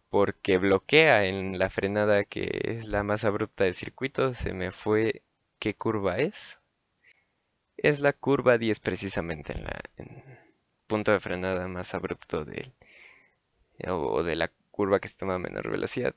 porque 0.09 0.57
bloquea 0.57 1.25
en 1.25 1.59
la 1.59 1.69
frenada 1.69 2.23
que 2.25 2.49
es 2.63 2.85
la 2.85 3.03
más 3.03 3.25
abrupta 3.25 3.65
del 3.65 3.73
circuito. 3.73 4.33
Se 4.33 4.53
me 4.53 4.71
fue 4.71 5.23
qué 5.59 5.75
curva 5.75 6.17
es. 6.19 6.59
Es 7.77 7.99
la 7.99 8.13
curva 8.13 8.57
10 8.57 8.79
precisamente 8.79 9.53
en 9.53 9.63
la 9.63 9.81
punto 10.87 11.11
de 11.11 11.19
frenada 11.19 11.67
más 11.67 11.93
abrupto 11.95 12.45
de, 12.45 12.71
o 13.87 14.23
de 14.23 14.35
la 14.35 14.51
curva 14.71 14.99
que 14.99 15.07
se 15.07 15.17
toma 15.17 15.39
menor 15.39 15.69
velocidad 15.69 16.15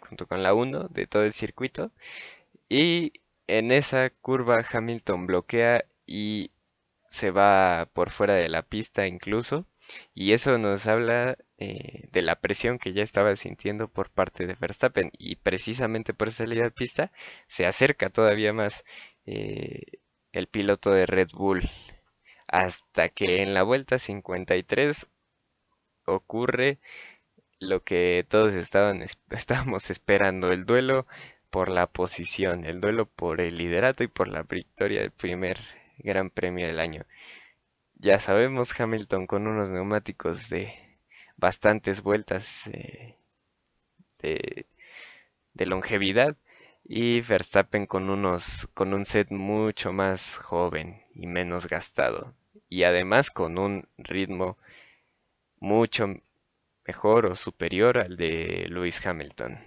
junto 0.00 0.26
con 0.26 0.42
la 0.42 0.54
1 0.54 0.88
de 0.88 1.06
todo 1.06 1.24
el 1.24 1.32
circuito. 1.32 1.92
Y 2.68 3.12
en 3.46 3.72
esa 3.72 4.10
curva 4.10 4.64
Hamilton 4.70 5.26
bloquea 5.26 5.84
y 6.06 6.50
se 7.08 7.30
va 7.30 7.88
por 7.94 8.10
fuera 8.10 8.34
de 8.34 8.48
la 8.48 8.62
pista 8.62 9.06
incluso. 9.06 9.66
Y 10.14 10.32
eso 10.32 10.58
nos 10.58 10.86
habla 10.86 11.38
eh, 11.58 12.08
de 12.12 12.22
la 12.22 12.36
presión 12.40 12.78
que 12.78 12.92
ya 12.92 13.02
estaba 13.04 13.36
sintiendo 13.36 13.88
por 13.88 14.10
parte 14.10 14.46
de 14.46 14.54
Verstappen. 14.54 15.10
Y 15.18 15.36
precisamente 15.36 16.14
por 16.14 16.28
esa 16.28 16.44
salida 16.44 16.64
de 16.64 16.70
pista 16.72 17.12
se 17.48 17.66
acerca 17.66 18.10
todavía 18.10 18.52
más 18.52 18.84
eh, 19.26 19.82
el 20.36 20.48
piloto 20.48 20.92
de 20.92 21.06
Red 21.06 21.30
Bull. 21.32 21.70
Hasta 22.48 23.08
que 23.08 23.42
en 23.42 23.54
la 23.54 23.62
vuelta 23.62 23.98
53 23.98 25.08
ocurre 26.06 26.78
lo 27.58 27.82
que 27.84 28.26
todos 28.28 28.54
estaban, 28.54 29.02
estábamos 29.30 29.90
esperando, 29.90 30.52
el 30.52 30.66
duelo 30.66 31.06
por 31.50 31.70
la 31.70 31.86
posición, 31.86 32.64
el 32.66 32.80
duelo 32.80 33.06
por 33.06 33.40
el 33.40 33.58
liderato 33.58 34.04
y 34.04 34.08
por 34.08 34.28
la 34.28 34.42
victoria 34.42 35.00
del 35.00 35.10
primer 35.10 35.58
Gran 35.98 36.30
Premio 36.30 36.66
del 36.66 36.80
año. 36.80 37.06
Ya 37.94 38.20
sabemos, 38.20 38.78
Hamilton 38.78 39.26
con 39.26 39.46
unos 39.46 39.70
neumáticos 39.70 40.50
de 40.50 40.74
bastantes 41.36 42.02
vueltas 42.02 42.66
eh, 42.68 43.16
de, 44.18 44.66
de, 45.54 45.66
longevidad 45.66 46.36
y 46.88 47.20
Verstappen 47.20 47.86
con 47.86 48.10
unos 48.10 48.68
con 48.74 48.94
un 48.94 49.04
set 49.04 49.30
mucho 49.30 49.92
más 49.92 50.36
joven 50.36 51.02
y 51.14 51.26
menos 51.26 51.66
gastado 51.66 52.32
y 52.68 52.84
además 52.84 53.30
con 53.30 53.58
un 53.58 53.88
ritmo 53.98 54.56
mucho 55.58 56.14
mejor 56.86 57.26
o 57.26 57.36
superior 57.36 57.98
al 57.98 58.16
de 58.16 58.66
Lewis 58.68 59.04
Hamilton. 59.04 59.58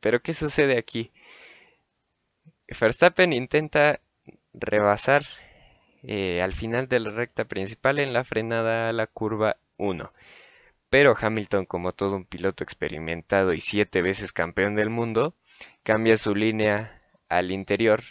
Pero 0.00 0.20
¿qué 0.22 0.34
sucede 0.34 0.78
aquí? 0.78 1.10
Verstappen 2.78 3.32
intenta 3.32 4.00
rebasar 4.52 5.24
eh, 6.02 6.42
al 6.42 6.52
final 6.52 6.88
de 6.88 7.00
la 7.00 7.10
recta 7.10 7.44
principal 7.46 7.98
en 7.98 8.12
la 8.12 8.24
frenada 8.24 8.88
a 8.88 8.92
la 8.92 9.06
curva 9.06 9.56
1. 9.76 10.12
Pero 10.90 11.16
Hamilton, 11.18 11.66
como 11.66 11.92
todo 11.92 12.16
un 12.16 12.24
piloto 12.24 12.64
experimentado 12.64 13.52
y 13.54 13.60
siete 13.60 14.02
veces 14.02 14.32
campeón 14.32 14.74
del 14.76 14.90
mundo, 14.90 15.34
cambia 15.82 16.16
su 16.16 16.34
línea 16.34 17.02
al 17.28 17.50
interior 17.50 18.02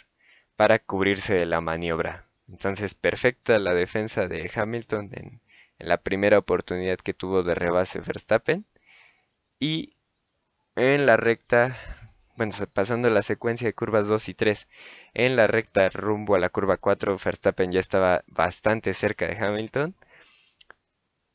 para 0.56 0.78
cubrirse 0.78 1.34
de 1.34 1.46
la 1.46 1.60
maniobra. 1.60 2.26
Entonces, 2.48 2.94
perfecta 2.94 3.58
la 3.58 3.74
defensa 3.74 4.26
de 4.26 4.50
Hamilton 4.54 5.10
en, 5.12 5.40
la 5.78 5.96
primera 5.98 6.38
oportunidad 6.38 6.98
que 6.98 7.14
tuvo 7.14 7.42
de 7.42 7.54
rebase 7.54 8.00
Verstappen. 8.00 8.66
Y 9.58 9.94
en 10.76 11.06
la 11.06 11.16
recta 11.16 11.76
bueno, 12.40 12.54
pasando 12.72 13.10
la 13.10 13.22
secuencia 13.22 13.66
de 13.66 13.74
curvas 13.74 14.08
2 14.08 14.30
y 14.30 14.34
3, 14.34 14.68
en 15.14 15.36
la 15.36 15.46
recta 15.46 15.90
rumbo 15.90 16.34
a 16.36 16.38
la 16.38 16.48
curva 16.48 16.78
4, 16.78 17.18
Verstappen 17.22 17.70
ya 17.70 17.80
estaba 17.80 18.24
bastante 18.28 18.94
cerca 18.94 19.26
de 19.26 19.36
Hamilton 19.36 19.94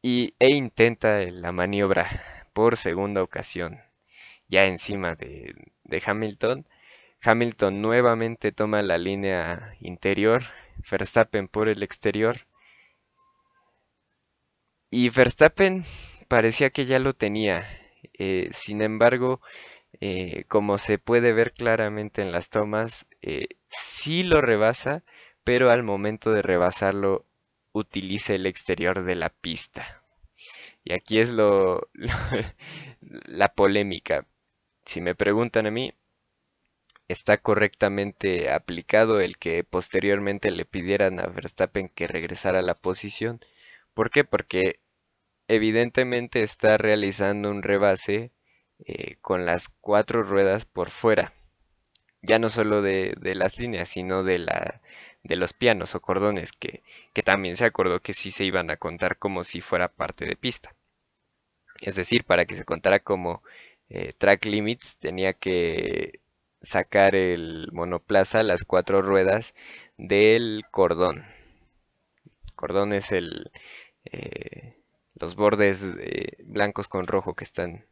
y, 0.01 0.33
e 0.39 0.49
intenta 0.55 1.19
la 1.19 1.51
maniobra 1.51 2.07
por 2.53 2.77
segunda 2.77 3.21
ocasión, 3.21 3.81
ya 4.47 4.65
encima 4.65 5.15
de, 5.15 5.55
Hamilton. 6.05 6.67
Hamilton 7.21 7.81
nuevamente 7.81 8.51
toma 8.51 8.81
la 8.83 8.97
línea 8.97 9.75
interior, 9.79 10.43
Verstappen 10.89 11.47
por 11.47 11.69
el 11.69 11.83
exterior. 11.83 12.45
Y 14.89 15.09
Verstappen 15.09 15.83
parecía 16.27 16.69
que 16.69 16.85
ya 16.85 16.99
lo 16.99 17.13
tenía. 17.13 17.67
Eh, 18.13 18.49
sin 18.51 18.81
embargo, 18.81 19.41
eh, 20.01 20.45
como 20.47 20.77
se 20.77 20.97
puede 20.99 21.33
ver 21.33 21.53
claramente 21.53 22.21
en 22.21 22.31
las 22.31 22.49
tomas, 22.49 23.07
eh, 23.21 23.47
sí 23.69 24.23
lo 24.23 24.41
rebasa, 24.41 25.03
pero 25.43 25.71
al 25.71 25.83
momento 25.83 26.31
de 26.31 26.41
rebasarlo 26.41 27.25
utiliza 27.73 28.33
el 28.33 28.45
exterior 28.45 29.03
de 29.03 29.15
la 29.15 29.29
pista. 29.29 30.03
Y 30.83 30.93
aquí 30.93 31.19
es 31.19 31.31
lo, 31.31 31.87
la 33.01 33.49
polémica. 33.49 34.25
Si 34.85 35.01
me 35.01 35.15
preguntan 35.15 35.67
a 35.67 35.71
mí, 35.71 35.93
está 37.07 37.37
correctamente 37.37 38.51
aplicado 38.51 39.19
el 39.19 39.37
que 39.37 39.63
posteriormente 39.63 40.51
le 40.51 40.65
pidieran 40.65 41.19
a 41.19 41.27
Verstappen 41.27 41.89
que 41.89 42.07
regresara 42.07 42.59
a 42.59 42.63
la 42.63 42.75
posición. 42.75 43.39
¿Por 43.93 44.09
qué? 44.11 44.23
Porque 44.23 44.79
evidentemente 45.47 46.43
está 46.43 46.77
realizando 46.77 47.49
un 47.49 47.63
rebase 47.63 48.31
eh, 48.85 49.15
con 49.21 49.45
las 49.45 49.69
cuatro 49.69 50.23
ruedas 50.23 50.65
por 50.65 50.91
fuera. 50.91 51.33
Ya 52.21 52.39
no 52.39 52.49
solo 52.49 52.81
de, 52.81 53.15
las 53.21 53.57
líneas, 53.59 53.89
sino 53.89 54.23
de, 54.23 54.39
los 55.23 55.53
pianos 55.53 55.95
o 55.95 56.01
cordones, 56.01 56.51
que, 56.53 56.83
también 57.23 57.55
se 57.55 57.65
acordó 57.65 57.99
que 58.01 58.13
sí 58.13 58.31
se 58.31 58.45
iban 58.45 58.71
a 58.71 58.77
contar 58.77 59.17
como 59.17 59.43
si 59.43 59.61
fuera 59.61 59.89
parte 59.89 60.25
de 60.25 60.35
pista. 60.35 60.75
Es 61.81 61.95
decir, 61.95 62.23
para 62.25 62.45
que 62.45 62.55
se 62.55 62.65
contara 62.65 62.99
como 62.99 63.43
eh, 63.89 64.13
track 64.17 64.45
limits, 64.45 64.97
tenía 64.97 65.33
que 65.33 66.19
sacar 66.61 67.15
el 67.15 67.69
monoplaza, 67.71 68.43
las 68.43 68.63
cuatro 68.65 69.01
ruedas, 69.01 69.53
del 69.97 70.63
cordón. 70.71 71.25
cordón 72.55 72.93
es 72.93 73.11
el, 73.11 73.51
eh, 74.05 74.75
los 75.15 75.35
bordes 75.35 75.83
eh, 75.99 76.37
blancos 76.45 76.87
con 76.87 77.07
rojo 77.07 77.35
que 77.35 77.43
están 77.43 77.85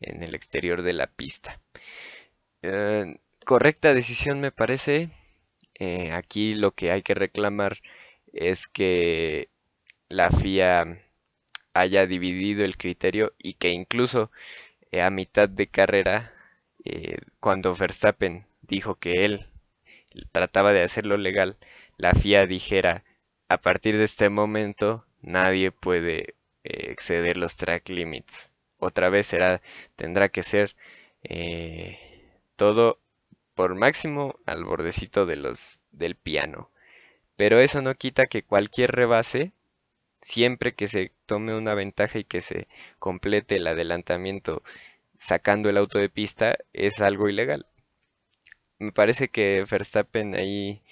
en 0.00 0.22
el 0.22 0.34
exterior 0.34 0.82
de 0.82 0.92
la 0.92 1.06
pista. 1.08 1.60
Correcta 3.44 3.94
decisión 3.94 4.40
me 4.40 4.52
parece. 4.52 5.08
aquí 6.12 6.54
lo 6.54 6.72
que 6.72 6.90
hay 6.92 7.02
que 7.02 7.14
reclamar 7.14 7.78
es 8.32 8.66
que 8.66 9.48
la 10.08 10.30
FIA 10.30 10.98
haya 11.74 12.06
dividido 12.06 12.64
el 12.64 12.76
criterio 12.76 13.32
y 13.38 13.54
que 13.54 13.70
incluso 13.70 14.30
a 14.92 15.10
mitad 15.10 15.48
de 15.48 15.66
carrera 15.68 16.32
eh, 16.84 17.18
cuando 17.40 17.74
Verstappen 17.74 18.46
dijo 18.62 18.96
que 18.96 19.24
él 19.24 19.46
trataba 20.32 20.72
de 20.72 20.82
hacerlo 20.82 21.16
legal, 21.16 21.56
la 21.96 22.12
FIA 22.12 22.46
dijera, 22.46 23.04
a 23.48 23.58
partir 23.58 23.96
de 23.96 24.04
este 24.04 24.28
momento 24.28 25.04
nadie 25.22 25.70
puede 25.70 26.34
eh, 26.64 26.90
exceder 26.90 27.36
los 27.36 27.56
track 27.56 27.88
limits. 27.88 28.52
Otra 28.78 29.10
vez 29.10 29.26
será, 29.26 29.60
tendrá 29.96 30.28
que 30.30 30.42
ser 30.42 30.74
eh, 31.22 31.98
todo 32.56 32.98
por 33.54 33.74
máximo 33.74 34.36
al 34.46 34.64
bordecito 34.64 35.26
de 35.26 35.36
los, 35.36 35.80
del 35.92 36.16
piano. 36.16 36.70
Pero 37.36 37.60
eso 37.60 37.82
no 37.82 37.94
quita 37.94 38.26
que 38.26 38.42
cualquier 38.42 38.92
rebase, 38.92 39.52
siempre 40.22 40.74
que 40.74 40.88
se 40.88 41.12
tome 41.26 41.56
una 41.56 41.74
ventaja 41.74 42.18
y 42.18 42.24
que 42.24 42.40
se 42.40 42.68
complete 42.98 43.56
el 43.56 43.66
adelantamiento 43.66 44.62
sacando 45.18 45.68
el 45.70 45.76
auto 45.76 45.98
de 45.98 46.08
pista 46.08 46.56
es 46.72 47.00
algo 47.00 47.28
ilegal. 47.28 47.66
Me 48.78 48.92
parece 48.92 49.28
que 49.28 49.64
Verstappen 49.70 50.34
ahí 50.34 50.82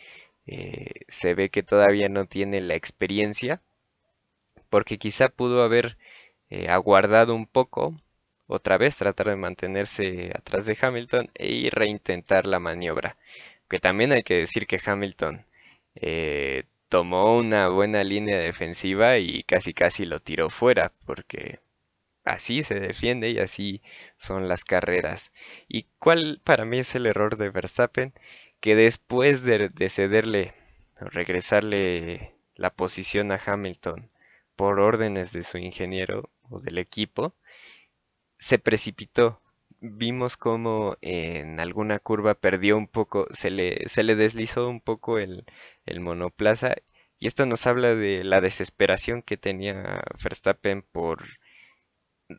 eh, 0.47 1.03
se 1.09 1.35
ve 1.35 1.51
que 1.51 1.63
todavía 1.63 2.09
no 2.09 2.27
tiene 2.27 2.61
la 2.61 2.75
experiencia, 2.75 3.63
porque 4.71 4.99
quizá 4.99 5.29
pudo 5.29 5.63
haber 5.63 5.99
eh, 6.51 6.69
aguardado 6.69 7.35
un 7.35 7.47
poco, 7.47 7.95
otra 8.47 8.79
vez 8.79 8.97
tratar 8.97 9.29
de 9.29 9.37
mantenerse 9.37 10.33
atrás 10.35 10.67
de 10.67 10.77
Hamilton 10.81 11.31
y 11.39 11.71
reintentar 11.71 12.47
la 12.47 12.59
maniobra. 12.61 13.17
Que 13.69 13.81
también 13.81 14.13
hay 14.13 14.23
que 14.23 14.35
decir 14.37 14.67
que 14.67 14.81
Hamilton 14.85 15.45
eh, 15.97 16.65
tomó 16.89 17.37
una 17.37 17.69
buena 17.69 18.05
línea 18.05 18.39
defensiva 18.39 19.19
y 19.19 19.43
casi 19.45 19.75
casi 19.75 20.05
lo 20.07 20.21
tiró 20.21 20.51
fuera, 20.51 20.93
porque 21.07 21.61
así 22.25 22.65
se 22.65 22.81
defiende 22.81 23.31
y 23.31 23.39
así 23.39 23.83
son 24.17 24.49
las 24.49 24.65
carreras. 24.65 25.33
¿Y 25.69 25.85
cuál 25.99 26.41
para 26.45 26.65
mí 26.65 26.79
es 26.79 26.95
el 26.95 27.07
error 27.07 27.37
de 27.37 27.51
Verstappen? 27.51 28.13
Que 28.61 28.75
después 28.77 29.43
de, 29.45 29.71
cederle 29.89 30.55
regresarle 30.97 32.35
la 32.57 32.71
posición 32.71 33.33
a 33.33 33.41
Hamilton 33.45 34.11
por 34.57 34.81
órdenes 34.81 35.33
de 35.33 35.45
su 35.45 35.59
ingeniero 35.59 36.31
o 36.51 36.61
del 36.61 36.79
equipo, 36.79 37.35
se 38.39 38.59
precipitó. 38.59 39.41
Vimos 39.81 40.37
como 40.37 40.97
en 41.03 41.61
alguna 41.61 42.01
curva 42.01 42.35
perdió 42.35 42.77
un 42.77 42.89
poco, 42.89 43.29
se 43.33 43.51
le, 43.51 43.89
se 43.89 44.03
le 44.03 44.17
deslizó 44.17 44.69
un 44.69 44.81
poco 44.81 45.19
el, 45.19 45.45
el 45.89 46.01
monoplaza 46.01 46.75
y 47.19 47.27
esto 47.27 47.47
nos 47.47 47.67
habla 47.67 47.95
de 47.95 48.23
la 48.25 48.41
desesperación 48.41 49.23
que 49.23 49.37
tenía 49.37 50.03
Verstappen 50.23 50.83
por 50.83 51.25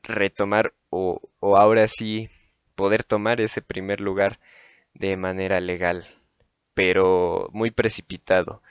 retomar 0.03 0.73
o, 0.89 1.21
ahora 1.41 1.87
sí 1.87 2.29
poder 2.75 3.03
tomar 3.03 3.41
ese 3.41 3.61
primer 3.61 3.99
lugar 3.99 4.39
de 4.93 5.17
manera 5.17 5.59
legal, 5.59 6.07
pero 6.73 7.49
muy 7.51 7.71
precipitado. 7.71 8.61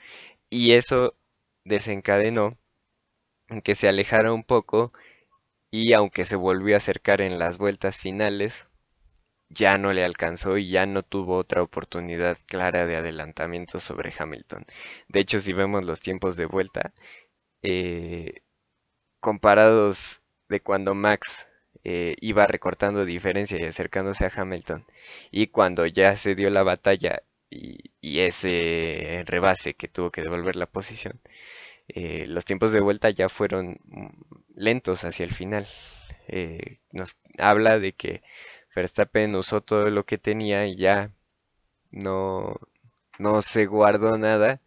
Y 0.49 0.73
eso 0.73 1.15
desencadenó 1.65 2.57
en 3.49 3.61
que 3.61 3.75
se 3.75 3.87
alejara 3.87 4.33
un 4.33 4.43
poco 4.43 4.93
y 5.71 5.93
aunque 5.93 6.25
se 6.25 6.35
volvió 6.35 6.75
a 6.75 6.77
acercar 6.77 7.21
en 7.21 7.39
las 7.39 7.57
vueltas 7.57 7.99
finales, 7.99 8.68
ya 9.49 9.77
no 9.77 9.93
le 9.93 10.05
alcanzó 10.05 10.57
y 10.57 10.69
ya 10.69 10.85
no 10.85 11.03
tuvo 11.03 11.37
otra 11.37 11.63
oportunidad 11.63 12.37
clara 12.45 12.85
de 12.85 12.95
adelantamiento 12.97 13.79
sobre 13.79 14.13
Hamilton. 14.17 14.65
De 15.07 15.19
hecho, 15.19 15.39
si 15.39 15.53
vemos 15.53 15.85
los 15.85 15.99
tiempos 16.01 16.37
de 16.37 16.45
vuelta, 16.45 16.93
eh, 17.63 18.41
comparados 19.19 20.21
de 20.49 20.61
cuando 20.61 20.95
Max 20.95 21.47
eh, 21.83 22.15
iba 22.21 22.47
recortando 22.47 23.05
diferencia 23.05 23.57
y 23.59 23.65
acercándose 23.65 24.25
a 24.25 24.31
Hamilton. 24.35 24.85
Y 25.31 25.47
cuando 25.47 25.85
ya 25.87 26.15
se 26.17 26.35
dio 26.35 26.49
la 26.49 26.63
batalla 26.63 27.23
y, 27.49 27.79
ese 28.01 29.23
rebase 29.25 29.75
que 29.75 29.87
tuvo 29.87 30.11
que 30.11 30.21
devolver 30.21 30.55
la 30.55 30.65
posición, 30.67 31.19
eh, 31.87 32.25
los 32.27 32.45
tiempos 32.45 32.71
de 32.73 32.81
vuelta 32.81 33.09
ya 33.09 33.29
fueron 33.29 33.79
lentos 34.55 35.03
hacia 35.03 35.25
el 35.25 35.33
final. 35.33 35.67
Nos 36.91 37.17
habla 37.37 37.79
de 37.79 37.93
que 37.93 38.21
Verstappen 38.79 39.35
usó 39.35 39.61
todo 39.61 39.89
lo 39.89 40.05
que 40.05 40.17
tenía 40.17 40.65
y 40.65 40.75
ya 40.75 41.11
no, 41.91 42.55
no 43.19 43.41
se 43.41 43.65
guardó 43.65 44.17
nada, 44.17 44.61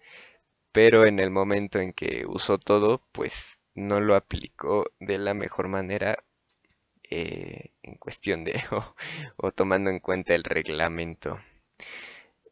pero 0.72 1.07
en 1.07 1.18
el 1.20 1.31
momento 1.31 1.79
en 1.81 1.92
que 1.94 2.25
usó 2.27 2.59
todo, 2.59 3.03
pues 3.12 3.61
no 3.75 4.01
lo 4.01 4.16
aplicó 4.16 4.87
de 5.01 5.18
la 5.18 5.35
mejor 5.35 5.68
manera 5.68 6.18
eh, 7.11 7.70
en 7.83 7.96
cuestión 7.96 8.44
de 8.44 8.55
o, 9.38 9.53
tomando 9.53 9.90
en 9.90 10.01
cuenta 10.01 10.35
el 10.35 10.44
reglamento. 10.44 11.40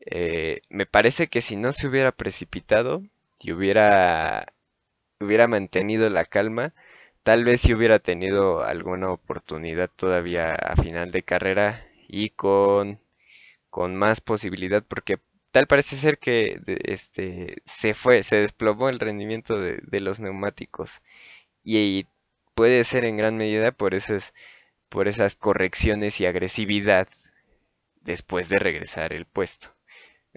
Eh, 0.01 0.63
me 0.71 0.87
parece 0.87 1.29
que 1.29 1.41
si 1.41 1.57
no 1.57 1.73
se 1.73 1.87
hubiera 1.87 2.13
precipitado 2.13 3.03
y 3.39 3.53
hubiera, 3.53 4.47
hubiera 5.21 5.49
mantenido 5.49 6.09
la 6.11 6.25
calma, 6.25 6.75
tal 7.23 7.45
vez 7.45 7.61
si 7.63 7.75
hubiera 7.75 7.99
tenido 7.99 8.63
alguna 8.63 9.11
oportunidad 9.11 9.91
todavía 9.95 10.55
a 10.55 10.77
final 10.77 11.13
de 11.13 11.23
carrera 11.23 11.87
y 12.09 12.31
con, 12.31 13.01
con 13.71 13.97
más 13.97 14.21
posibilidad, 14.21 14.85
porque 14.87 15.19
tal 15.53 15.67
parece 15.67 15.97
ser 15.97 16.19
que 16.19 16.61
este, 16.85 17.63
se 17.65 17.95
fue, 17.95 18.23
se 18.23 18.37
desplomó 18.37 18.89
el 18.89 19.01
rendimiento 19.01 19.61
de, 19.61 20.01
los 20.01 20.21
neumáticos 20.21 21.03
y, 21.65 22.07
puede 22.55 22.85
ser 22.85 23.05
en 23.07 23.17
gran 23.17 23.37
medida 23.39 23.73
por 23.73 23.95
esas, 23.95 24.35
por 24.91 25.09
esas 25.09 25.37
correcciones 25.37 26.21
y 26.21 26.27
agresividad 26.27 27.09
después 28.03 28.49
de 28.49 28.59
regresar 28.59 29.13
el 29.15 29.27
puesto. 29.27 29.75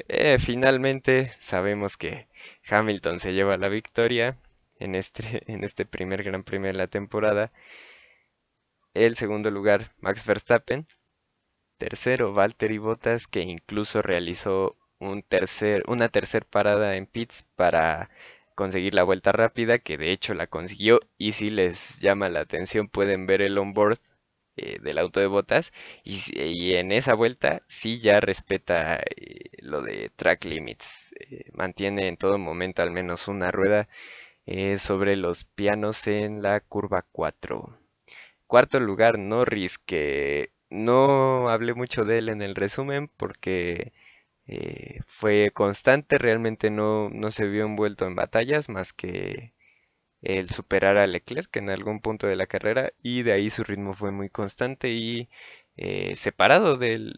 Eh, 0.08 0.38
finalmente 0.40 1.34
sabemos 1.38 1.98
que 1.98 2.28
Hamilton 2.70 3.20
se 3.20 3.34
lleva 3.34 3.58
la 3.58 3.70
victoria 3.70 4.38
en 4.84 4.96
este, 4.96 5.44
en 5.52 5.64
este 5.64 5.86
primer 5.86 6.24
Gran 6.24 6.44
Premio 6.44 6.68
de 6.68 6.78
la 6.78 6.88
temporada. 6.88 7.52
El 8.94 9.16
segundo 9.16 9.52
lugar, 9.52 9.94
Max 10.00 10.26
Verstappen. 10.26 10.88
Tercero, 11.78 12.34
Valtteri 12.34 12.78
Bottas, 12.78 13.28
que 13.28 13.42
incluso 13.42 14.02
realizó 14.02 14.78
un 15.00 15.24
tercer, 15.24 15.84
una 15.88 16.10
tercer 16.10 16.46
parada 16.46 16.96
en 16.96 17.08
pits 17.08 17.44
para 17.56 18.10
conseguir 18.56 18.94
la 18.94 19.04
vuelta 19.04 19.32
rápida, 19.32 19.80
que 19.80 19.98
de 19.98 20.12
hecho 20.12 20.34
la 20.34 20.48
consiguió 20.48 21.00
y 21.18 21.34
si 21.34 21.50
les 21.50 22.00
llama 22.00 22.30
la 22.30 22.42
atención 22.42 22.88
pueden 22.90 23.26
ver 23.28 23.42
el 23.42 23.58
onboard 23.58 24.00
eh, 24.56 24.78
del 24.82 25.00
auto 25.00 25.20
de 25.20 25.26
botas 25.28 25.74
y, 26.04 26.76
en 26.76 26.92
esa 26.92 27.16
vuelta 27.16 27.64
sí 27.68 28.00
ya 28.00 28.20
respeta 28.20 28.98
eh, 28.98 29.50
lo 29.60 29.82
de 29.82 30.12
track 30.16 30.46
limits. 30.46 31.14
Eh, 31.20 31.50
mantiene 31.54 32.08
en 32.08 32.18
todo 32.18 32.38
momento 32.38 32.84
al 32.84 32.92
menos 32.92 33.28
una 33.28 33.52
rueda 33.52 33.90
sobre 34.78 35.16
los 35.16 35.46
pianos 35.46 36.08
en 36.08 36.42
la 36.42 36.60
curva 36.62 37.04
4. 37.12 37.78
Cuarto 38.48 38.80
lugar, 38.80 39.20
Norris, 39.20 39.78
que 39.80 40.52
no 40.70 41.50
hablé 41.50 41.74
mucho 41.74 42.06
de 42.06 42.20
él 42.20 42.30
en 42.30 42.42
el 42.42 42.56
resumen 42.56 43.10
porque 43.18 43.94
fue 45.08 45.52
constante, 45.54 46.18
realmente 46.18 46.70
no, 46.70 47.10
no 47.10 47.32
se 47.32 47.48
vio 47.48 47.66
envuelto 47.66 48.06
en 48.06 48.16
batallas 48.16 48.70
más 48.70 48.94
que 48.94 49.54
el 50.22 50.50
superar 50.52 50.98
a 50.98 51.08
Leclerc 51.08 51.56
en 51.58 51.70
algún 51.70 52.02
punto 52.02 52.28
de 52.28 52.36
la 52.38 52.48
carrera 52.48 52.94
y 53.04 53.24
de 53.24 53.34
ahí 53.34 53.50
su 53.50 53.64
ritmo 53.64 53.94
fue 53.96 54.12
muy 54.12 54.30
constante 54.30 54.90
y 54.92 55.30
eh, 55.78 56.16
separado 56.16 56.78
de 56.78 57.14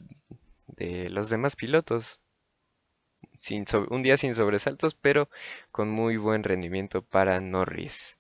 los 1.10 1.30
demás 1.30 1.56
pilotos. 1.56 2.20
Sin 3.40 3.66
un 3.90 4.04
día 4.04 4.18
sin 4.18 4.36
sobresaltos, 4.36 4.96
pero 4.96 5.30
con 5.72 5.90
muy 5.90 6.18
buen 6.18 6.44
rendimiento 6.44 7.02
para 7.04 7.40
Norris. 7.40 8.18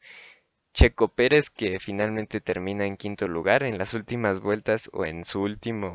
Checo 0.73 1.07
Pérez 1.09 1.49
que 1.49 1.79
finalmente 1.79 2.41
termina 2.41 2.85
en 2.85 2.97
quinto 2.97 3.27
lugar 3.27 3.63
en 3.63 3.77
las 3.77 3.93
últimas 3.93 4.41
vueltas 4.41 4.89
o 4.93 5.05
en 5.05 5.23
su 5.23 5.41
último 5.41 5.93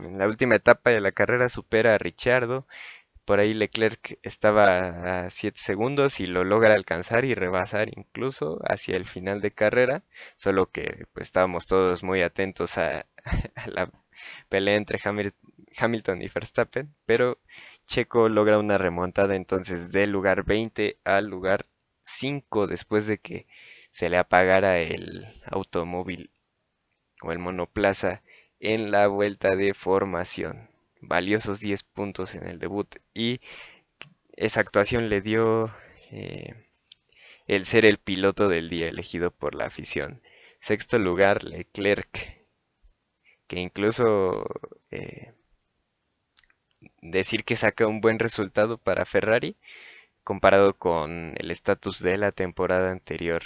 en 0.00 0.18
la 0.18 0.26
última 0.26 0.56
etapa 0.56 0.90
de 0.90 1.00
la 1.00 1.12
carrera 1.12 1.48
supera 1.50 1.94
a 1.94 1.98
Richardo 1.98 2.66
por 3.24 3.40
ahí 3.40 3.54
Leclerc 3.54 4.18
estaba 4.22 5.24
a 5.24 5.30
7 5.30 5.58
segundos 5.58 6.20
y 6.20 6.26
lo 6.26 6.44
logra 6.44 6.74
alcanzar 6.74 7.24
y 7.24 7.34
rebasar 7.34 7.88
incluso 7.96 8.60
hacia 8.68 8.96
el 8.96 9.06
final 9.06 9.40
de 9.40 9.50
carrera, 9.50 10.02
solo 10.36 10.70
que 10.70 11.06
pues, 11.12 11.28
estábamos 11.28 11.66
todos 11.66 12.02
muy 12.02 12.22
atentos 12.22 12.76
a, 12.78 13.06
la 13.66 13.90
pelea 14.48 14.76
entre 14.76 14.98
Hamilton 15.76 16.22
y 16.22 16.28
Verstappen, 16.28 16.94
pero 17.06 17.38
Checo 17.86 18.28
logra 18.28 18.58
una 18.58 18.78
remontada 18.78 19.36
entonces 19.36 19.90
del 19.92 20.10
lugar 20.10 20.44
20 20.44 20.98
al 21.04 21.26
lugar 21.26 21.66
5 22.04 22.66
después 22.66 23.06
de 23.06 23.18
que 23.18 23.46
se 23.90 24.10
le 24.10 24.18
apagara 24.18 24.78
el 24.80 25.26
automóvil 25.46 26.30
o 27.22 27.32
el 27.32 27.38
monoplaza 27.38 28.22
en 28.60 28.90
la 28.90 29.06
vuelta 29.08 29.56
de 29.56 29.74
formación 29.74 30.68
valiosos 31.08 31.60
10 31.60 31.82
puntos 31.82 32.34
en 32.34 32.46
el 32.46 32.58
debut 32.58 32.96
y 33.12 33.40
esa 34.36 34.60
actuación 34.60 35.08
le 35.08 35.20
dio 35.20 35.72
eh, 36.10 36.54
el 37.46 37.64
ser 37.64 37.84
el 37.84 37.98
piloto 37.98 38.48
del 38.48 38.68
día 38.68 38.88
elegido 38.88 39.30
por 39.30 39.54
la 39.54 39.66
afición. 39.66 40.22
Sexto 40.60 40.98
lugar, 40.98 41.44
Leclerc, 41.44 42.44
que 43.46 43.60
incluso 43.60 44.44
eh, 44.90 45.32
decir 47.02 47.44
que 47.44 47.56
saca 47.56 47.86
un 47.86 48.00
buen 48.00 48.18
resultado 48.18 48.78
para 48.78 49.04
Ferrari 49.04 49.56
comparado 50.24 50.74
con 50.78 51.34
el 51.38 51.50
estatus 51.50 52.00
de 52.00 52.18
la 52.18 52.32
temporada 52.32 52.90
anterior. 52.90 53.42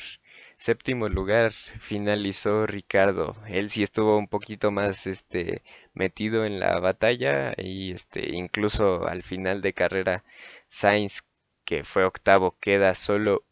Séptimo 0.56 1.08
lugar 1.08 1.52
finalizó 1.52 2.66
Ricardo. 2.66 3.36
Él 3.48 3.70
sí 3.70 3.82
estuvo 3.82 4.18
un 4.18 4.28
poquito 4.28 4.70
más 4.70 5.06
este 5.06 5.62
metido 5.94 6.44
en 6.44 6.60
la 6.60 6.80
batalla 6.80 7.54
y 7.56 7.92
este 7.92 8.34
incluso 8.34 9.06
al 9.06 9.22
final 9.22 9.60
de 9.62 9.72
carrera 9.74 10.24
Sainz 10.68 11.22
que 11.64 11.84
fue 11.84 12.04
octavo 12.04 12.56
queda 12.60 12.94
solo 12.94 13.44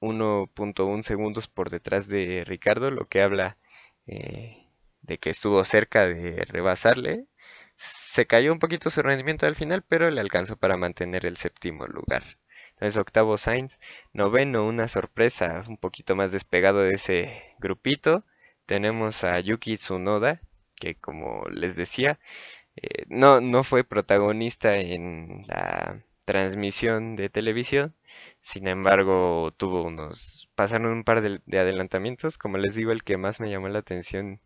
1.1 0.00 1.02
segundos 1.02 1.48
por 1.48 1.70
detrás 1.70 2.06
de 2.08 2.44
Ricardo, 2.46 2.90
lo 2.90 3.06
que 3.08 3.22
habla 3.22 3.56
eh, 4.06 4.68
de 5.02 5.18
que 5.18 5.30
estuvo 5.30 5.64
cerca 5.64 6.06
de 6.06 6.44
rebasarle. 6.44 7.26
Se 7.76 8.26
cayó 8.26 8.52
un 8.52 8.58
poquito 8.58 8.90
su 8.90 9.02
rendimiento 9.02 9.46
al 9.46 9.56
final, 9.56 9.82
pero 9.82 10.10
le 10.10 10.20
alcanzó 10.20 10.56
para 10.56 10.76
mantener 10.76 11.26
el 11.26 11.36
séptimo 11.36 11.86
lugar. 11.86 12.22
Entonces 12.74 12.96
octavo 12.96 13.38
Sainz, 13.38 13.78
noveno, 14.12 14.66
una 14.66 14.88
sorpresa, 14.88 15.64
un 15.68 15.76
poquito 15.76 16.16
más 16.16 16.32
despegado 16.32 16.80
de 16.80 16.94
ese 16.94 17.42
grupito. 17.58 18.24
Tenemos 18.66 19.24
a 19.24 19.38
Yuki 19.40 19.76
Tsunoda, 19.76 20.40
que 20.76 20.96
como 20.96 21.44
les 21.50 21.76
decía, 21.76 22.18
eh, 22.76 23.04
no, 23.08 23.40
no 23.40 23.64
fue 23.64 23.84
protagonista 23.84 24.76
en 24.76 25.44
la 25.48 26.02
transmisión 26.24 27.16
de 27.16 27.28
televisión. 27.30 27.94
Sin 28.40 28.68
embargo, 28.68 29.52
tuvo 29.56 29.82
unos, 29.84 30.50
pasaron 30.54 30.92
un 30.92 31.04
par 31.04 31.20
de, 31.22 31.40
de, 31.46 31.58
adelantamientos. 31.58 32.38
Como 32.38 32.58
les 32.58 32.74
digo, 32.74 32.92
el 32.92 33.04
que 33.04 33.16
más 33.18 33.40
me 33.40 33.50
llamó 33.50 33.68
la 33.68 33.80
atención 33.80 34.40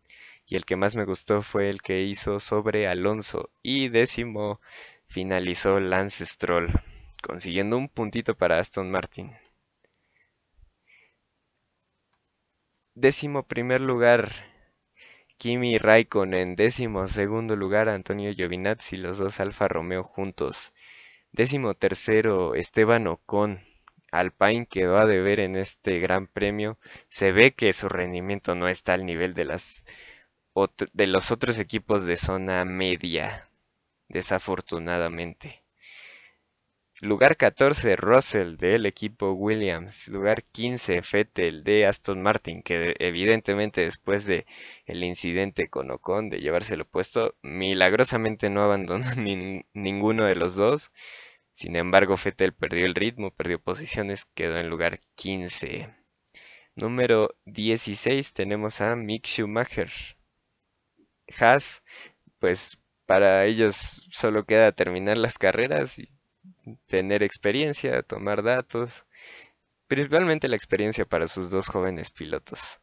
y 0.49 0.55
el 0.55 0.65
que 0.65 0.75
más 0.75 0.95
me 0.95 1.05
gustó 1.05 1.43
fue 1.43 1.69
el 1.69 1.81
que 1.81 2.01
hizo 2.01 2.39
sobre 2.39 2.87
Alonso. 2.87 3.51
Y 3.61 3.89
décimo 3.89 4.59
finalizó 5.07 5.79
Lance 5.79 6.25
Stroll 6.25 6.73
consiguiendo 7.21 7.77
un 7.77 7.89
puntito 7.89 8.35
para 8.35 8.59
Aston 8.59 8.89
Martin. 8.91 9.31
Décimo 12.95 13.43
primer 13.43 13.81
lugar, 13.81 14.31
Kimi 15.37 15.77
Raikkonen. 15.77 16.55
Décimo 16.55 17.07
segundo 17.07 17.55
lugar, 17.55 17.87
Antonio 17.89 18.33
Giovinazzi, 18.33 18.97
los 18.97 19.17
dos 19.17 19.39
Alfa 19.39 19.67
Romeo 19.67 20.03
juntos. 20.03 20.73
Décimo 21.31 21.75
tercero, 21.75 22.55
Esteban 22.55 23.07
Ocon. 23.07 23.61
Alpine 24.11 24.65
quedó 24.65 24.97
a 24.97 25.05
deber 25.05 25.39
en 25.39 25.55
este 25.55 25.99
gran 25.99 26.27
premio. 26.27 26.79
Se 27.09 27.31
ve 27.31 27.51
que 27.53 27.73
su 27.73 27.87
rendimiento 27.89 28.55
no 28.55 28.67
está 28.67 28.93
al 28.93 29.05
nivel 29.05 29.33
de, 29.33 29.45
las 29.45 29.85
de 30.67 31.07
los 31.07 31.31
otros 31.31 31.59
equipos 31.59 32.05
de 32.05 32.15
zona 32.15 32.65
media, 32.65 33.49
desafortunadamente. 34.09 35.63
Lugar 37.01 37.37
14, 37.37 37.95
Russell 37.95 38.57
del 38.57 38.85
equipo 38.85 39.31
Williams. 39.31 40.09
Lugar 40.09 40.43
15, 40.43 41.01
Fettel 41.01 41.63
de 41.63 41.85
Aston 41.85 42.21
Martin, 42.21 42.61
que 42.61 42.93
evidentemente 42.99 43.81
después 43.81 44.25
de 44.25 44.45
el 44.85 45.05
incidente 45.05 45.69
con 45.69 45.91
Ocon 45.91 46.29
de 46.29 46.41
llevárselo 46.41 46.83
puesto, 46.83 47.35
milagrosamente 47.41 48.49
no 48.49 48.63
abandonó 48.63 49.05
ninguno 49.73 50.25
de 50.25 50.35
los 50.35 50.55
dos. 50.55 50.91
Sin 51.53 51.77
embargo, 51.77 52.17
Fettel 52.17 52.53
perdió 52.53 52.85
el 52.85 52.95
ritmo, 52.95 53.31
perdió 53.31 53.59
posiciones, 53.59 54.25
quedó 54.35 54.57
en 54.57 54.69
lugar 54.69 54.99
15. 55.15 55.89
Número 56.75 57.33
16 57.45 58.33
tenemos 58.33 58.81
a 58.81 58.95
Mick 58.97 59.25
Schumacher. 59.25 59.89
Haas, 61.39 61.83
pues 62.39 62.77
para 63.05 63.45
ellos 63.45 64.07
solo 64.11 64.45
queda 64.45 64.71
terminar 64.71 65.17
las 65.17 65.37
carreras 65.37 65.99
y 65.99 66.09
tener 66.87 67.23
experiencia, 67.23 68.03
tomar 68.03 68.43
datos, 68.43 69.05
principalmente 69.87 70.47
la 70.47 70.55
experiencia 70.55 71.05
para 71.05 71.27
sus 71.27 71.49
dos 71.49 71.67
jóvenes 71.67 72.11
pilotos. 72.11 72.79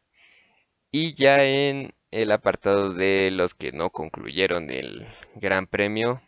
Y 0.91 1.13
ya 1.15 1.43
en 1.45 1.93
el 2.11 2.31
apartado 2.31 2.93
de 2.93 3.31
los 3.31 3.53
que 3.53 3.71
no 3.71 3.89
concluyeron 3.91 4.69
el 4.69 5.07
Gran 5.35 5.67
Premio, 5.67 6.21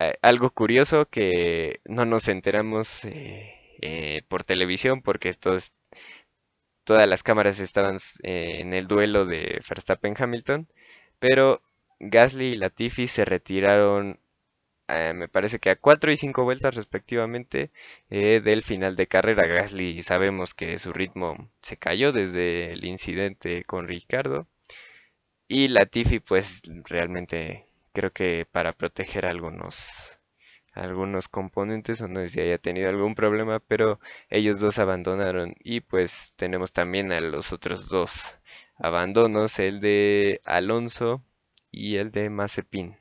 eh, 0.00 0.14
algo 0.22 0.50
curioso 0.50 1.06
que 1.06 1.80
no 1.84 2.04
nos 2.04 2.28
enteramos 2.28 3.04
eh, 3.04 3.54
eh, 3.80 4.22
por 4.28 4.44
televisión 4.44 5.02
porque 5.02 5.28
estos, 5.28 5.72
todas 6.88 7.06
las 7.06 7.22
cámaras 7.22 7.60
estaban 7.60 7.98
en 8.22 8.72
el 8.72 8.88
duelo 8.88 9.26
de 9.26 9.60
Verstappen-Hamilton, 9.68 10.66
pero 11.18 11.60
Gasly 12.00 12.46
y 12.54 12.56
Latifi 12.56 13.06
se 13.08 13.26
retiraron 13.26 14.18
eh, 14.88 15.12
me 15.14 15.28
parece 15.28 15.58
que 15.58 15.70
a 15.70 15.76
4 15.76 16.12
y 16.12 16.16
5 16.16 16.44
vueltas 16.44 16.74
respectivamente 16.74 17.70
eh, 18.10 18.40
del 18.42 18.62
final 18.62 18.96
de 18.96 19.06
carrera. 19.06 19.46
Gasly 19.46 20.00
sabemos 20.02 20.54
que 20.54 20.78
su 20.78 20.92
ritmo 20.94 21.50
se 21.62 21.76
cayó 21.76 22.12
desde 22.12 22.72
el 22.72 22.84
incidente 22.86 23.64
con 23.64 23.86
Ricardo. 23.88 24.46
Y 25.48 25.68
Latifi 25.68 26.20
pues 26.20 26.62
realmente 26.84 27.66
creo 27.92 28.12
que 28.12 28.46
para 28.50 28.72
proteger 28.72 29.26
algunos 29.26 30.17
algunos 30.84 31.28
componentes 31.28 32.00
o 32.02 32.08
no 32.08 32.20
sé 32.20 32.28
si 32.30 32.40
haya 32.40 32.58
tenido 32.58 32.88
algún 32.88 33.14
problema, 33.14 33.60
pero 33.60 34.00
ellos 34.30 34.60
dos 34.60 34.78
abandonaron 34.78 35.54
y 35.60 35.80
pues 35.80 36.32
tenemos 36.36 36.72
también 36.72 37.12
a 37.12 37.20
los 37.20 37.52
otros 37.52 37.88
dos 37.88 38.38
abandonos, 38.76 39.58
el 39.58 39.80
de 39.80 40.40
Alonso 40.44 41.22
y 41.70 41.96
el 41.96 42.10
de 42.12 42.30
Mazepin. 42.30 42.96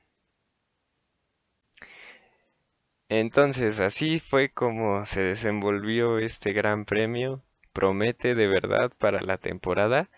Entonces, 3.10 3.82
así 3.82 4.20
fue 4.20 4.48
como 4.54 5.06
se 5.06 5.20
desenvolvió 5.22 6.20
este 6.20 6.54
gran 6.54 6.86
premio. 6.86 7.44
Promete 7.74 8.34
de 8.34 8.48
verdad 8.48 8.94
para 8.98 9.20
la 9.22 9.38
temporada. 9.38 10.10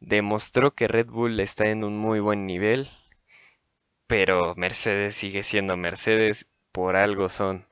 Demostró 0.00 0.74
que 0.74 0.88
Red 0.88 1.08
Bull 1.08 1.40
está 1.40 1.68
en 1.68 1.84
un 1.84 1.98
muy 1.98 2.20
buen 2.20 2.46
nivel, 2.46 2.88
pero 4.08 4.54
Mercedes 4.56 5.14
sigue 5.14 5.42
siendo 5.44 5.76
Mercedes. 5.76 6.46
Por 6.76 6.94
algo 6.94 7.30
son 7.30 7.64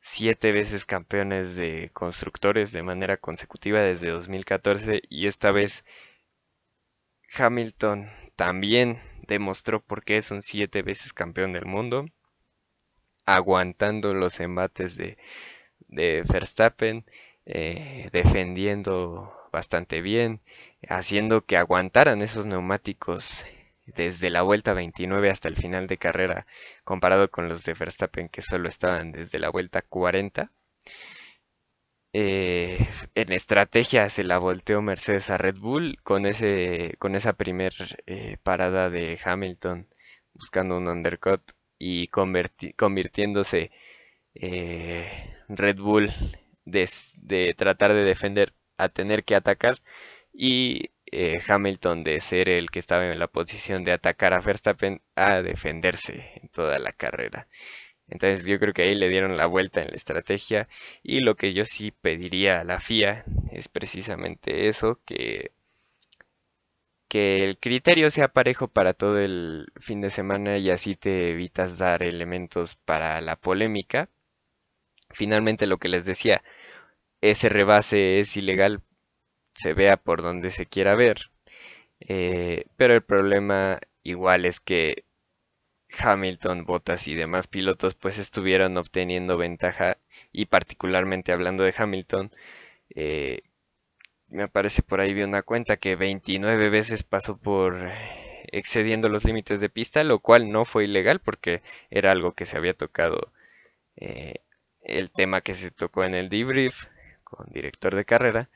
siete 0.00 0.52
veces 0.52 0.86
campeones 0.86 1.54
de 1.54 1.90
constructores 1.92 2.72
de 2.72 2.82
manera 2.82 3.18
consecutiva 3.18 3.80
desde 3.80 4.08
2014 4.08 5.02
y 5.10 5.26
esta 5.26 5.52
vez 5.52 5.84
Hamilton 7.36 8.08
también 8.36 9.00
demostró 9.26 9.82
por 9.82 10.02
qué 10.02 10.16
es 10.16 10.30
un 10.30 10.40
siete 10.40 10.80
veces 10.80 11.12
campeón 11.12 11.52
del 11.52 11.66
mundo, 11.66 12.06
aguantando 13.26 14.14
los 14.14 14.40
embates 14.40 14.96
de, 14.96 15.18
Verstappen, 16.26 17.04
eh, 17.44 18.08
defendiendo 18.12 19.30
bastante 19.52 20.00
bien, 20.00 20.40
haciendo 20.88 21.44
que 21.44 21.58
aguantaran 21.58 22.22
esos 22.22 22.46
neumáticos 22.46 23.44
desde 23.96 24.30
la 24.30 24.42
vuelta 24.42 24.74
29 24.74 25.30
hasta 25.30 25.48
el 25.48 25.56
final 25.56 25.86
de 25.86 25.98
carrera, 25.98 26.46
comparado 26.84 27.30
con 27.30 27.48
los 27.48 27.64
de 27.64 27.74
Verstappen 27.74 28.28
que 28.28 28.42
solo 28.42 28.68
estaban 28.68 29.12
desde 29.12 29.38
la 29.38 29.50
vuelta 29.50 29.82
40. 29.82 30.50
Eh, 32.14 32.88
en 33.14 33.32
estrategia 33.32 34.08
se 34.08 34.24
la 34.24 34.38
volteó 34.38 34.80
Mercedes 34.80 35.28
a 35.30 35.36
Red 35.36 35.56
Bull 35.58 35.98
con 36.02 36.24
ese 36.26 36.94
con 36.98 37.14
esa 37.14 37.34
primer 37.34 37.72
eh, 38.06 38.38
parada 38.42 38.88
de 38.88 39.18
Hamilton 39.22 39.86
buscando 40.32 40.78
un 40.78 40.88
undercut 40.88 41.42
y 41.78 42.08
convirtiéndose 42.08 43.70
eh, 44.34 45.06
Red 45.48 45.78
Bull 45.78 46.12
de, 46.64 46.88
de, 47.18 47.54
tratar 47.54 47.92
de 47.94 48.04
defender 48.04 48.54
a 48.78 48.88
tener 48.88 49.24
que 49.24 49.34
atacar 49.36 49.80
y 50.32 50.90
Hamilton 51.46 52.04
de 52.04 52.20
ser 52.20 52.48
el 52.48 52.70
que 52.70 52.78
estaba 52.78 53.06
en 53.06 53.18
la 53.18 53.28
posición 53.28 53.84
de 53.84 53.92
atacar 53.92 54.32
a 54.34 54.40
Verstappen 54.40 55.00
a 55.14 55.42
defenderse 55.42 56.32
en 56.42 56.48
toda 56.48 56.78
la 56.78 56.92
carrera. 56.92 57.48
Entonces 58.08 58.46
yo 58.46 58.58
creo 58.58 58.72
que 58.74 58.82
ahí 58.82 58.94
le 58.94 59.08
dieron 59.08 59.36
la 59.36 59.46
vuelta 59.46 59.82
en 59.82 59.88
la 59.90 59.96
estrategia 59.96 60.68
y 61.02 61.20
lo 61.20 61.36
que 61.36 61.52
yo 61.52 61.64
sí 61.64 61.90
pediría 61.92 62.60
a 62.60 62.64
la 62.64 62.80
FIA 62.80 63.24
es 63.52 63.68
precisamente 63.68 64.68
eso, 64.68 65.00
que, 65.06 65.52
que 67.08 67.44
el 67.44 67.58
criterio 67.58 68.10
sea 68.10 68.28
parejo 68.28 68.68
para 68.68 68.94
todo 68.94 69.18
el 69.18 69.66
fin 69.80 70.00
de 70.00 70.10
semana 70.10 70.58
y 70.58 70.70
así 70.70 70.94
te 70.96 71.30
evitas 71.30 71.78
dar 71.78 72.02
elementos 72.02 72.76
para 72.76 73.20
la 73.20 73.36
polémica. 73.36 74.08
Finalmente 75.10 75.66
lo 75.66 75.78
que 75.78 75.88
les 75.88 76.04
decía, 76.06 76.42
ese 77.20 77.48
rebase 77.48 78.20
es 78.20 78.36
ilegal, 78.36 78.82
se 79.58 79.74
vea 79.74 79.96
por 79.96 80.22
donde 80.22 80.50
se 80.50 80.66
quiera 80.66 80.94
ver, 80.94 81.30
eh, 82.00 82.66
pero 82.76 82.94
el 82.94 83.02
problema 83.02 83.80
igual 84.02 84.44
es 84.46 84.60
que 84.60 85.04
Hamilton, 85.98 86.64
Bottas 86.64 87.08
y 87.08 87.14
demás 87.14 87.46
pilotos 87.46 87.94
pues 87.94 88.18
estuvieron 88.18 88.76
obteniendo 88.76 89.36
ventaja. 89.36 89.98
Y 90.32 90.46
particularmente 90.46 91.32
hablando 91.32 91.64
de 91.64 91.74
Hamilton, 91.76 92.30
eh, 92.94 93.42
me 94.28 94.44
aparece 94.44 94.82
por 94.82 95.00
ahí 95.00 95.14
vi 95.14 95.22
una 95.22 95.42
cuenta 95.42 95.76
que 95.78 95.96
29 95.96 96.70
veces 96.70 97.02
pasó 97.02 97.36
por 97.38 97.90
excediendo 98.52 99.08
los 99.08 99.24
límites 99.24 99.60
de 99.60 99.68
pista, 99.70 100.04
lo 100.04 100.20
cual 100.20 100.50
no 100.50 100.64
fue 100.64 100.84
ilegal 100.84 101.20
porque 101.20 101.62
era 101.90 102.12
algo 102.12 102.32
que 102.34 102.46
se 102.46 102.56
había 102.56 102.74
tocado 102.74 103.32
eh, 103.96 104.36
el 104.82 105.10
tema 105.10 105.40
que 105.42 105.54
se 105.54 105.70
tocó 105.70 106.04
en 106.04 106.14
el 106.14 106.28
debrief 106.28 106.86
con 107.24 107.46
director 107.52 107.94
de 107.94 108.04
carrera 108.04 108.48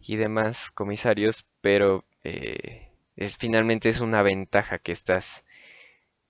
y 0.00 0.16
demás 0.16 0.70
comisarios, 0.72 1.44
pero 1.60 2.04
eh, 2.24 2.88
es 3.16 3.36
finalmente 3.36 3.88
es 3.88 4.00
una 4.00 4.22
ventaja 4.22 4.78
que 4.78 4.92
estás 4.92 5.44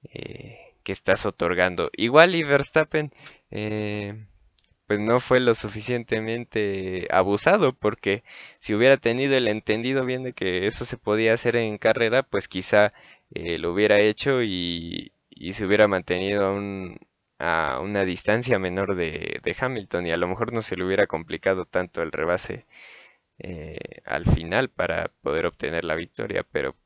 eh, 0.04 0.58
que 0.82 0.92
estás 0.92 1.26
otorgando. 1.26 1.90
Igual 1.96 2.34
y 2.34 2.42
Verstappen 2.42 3.12
eh, 3.50 4.26
pues 4.86 4.98
no 5.00 5.20
fue 5.20 5.40
lo 5.40 5.54
suficientemente 5.54 7.06
abusado 7.12 7.74
porque 7.74 8.24
si 8.58 8.74
hubiera 8.74 8.96
tenido 8.96 9.36
el 9.36 9.46
entendido 9.48 10.04
bien 10.04 10.24
de 10.24 10.32
que 10.32 10.66
eso 10.66 10.84
se 10.84 10.96
podía 10.96 11.34
hacer 11.34 11.56
en 11.56 11.78
carrera, 11.78 12.24
pues 12.24 12.48
quizá 12.48 12.92
eh, 13.34 13.58
lo 13.58 13.72
hubiera 13.72 14.00
hecho 14.00 14.42
y, 14.42 15.12
se 15.52 15.64
hubiera 15.64 15.86
mantenido 15.88 16.44
a, 17.38 17.74
a 17.76 17.80
una 17.80 18.04
distancia 18.04 18.58
menor 18.58 18.96
de, 18.96 19.40
de, 19.44 19.56
Hamilton 19.58 20.06
y 20.08 20.10
a 20.12 20.16
lo 20.16 20.28
mejor 20.28 20.52
no 20.52 20.60
se 20.62 20.76
le 20.76 20.84
hubiera 20.84 21.06
complicado 21.06 21.66
tanto 21.66 22.02
el 22.02 22.12
rebase 22.12 22.66
al 24.04 24.26
final 24.26 24.70
para 24.70 25.10
poder 25.22 25.46
obtener 25.46 25.84
la 25.84 25.94
victoria, 25.94 26.44
pero 26.50 26.76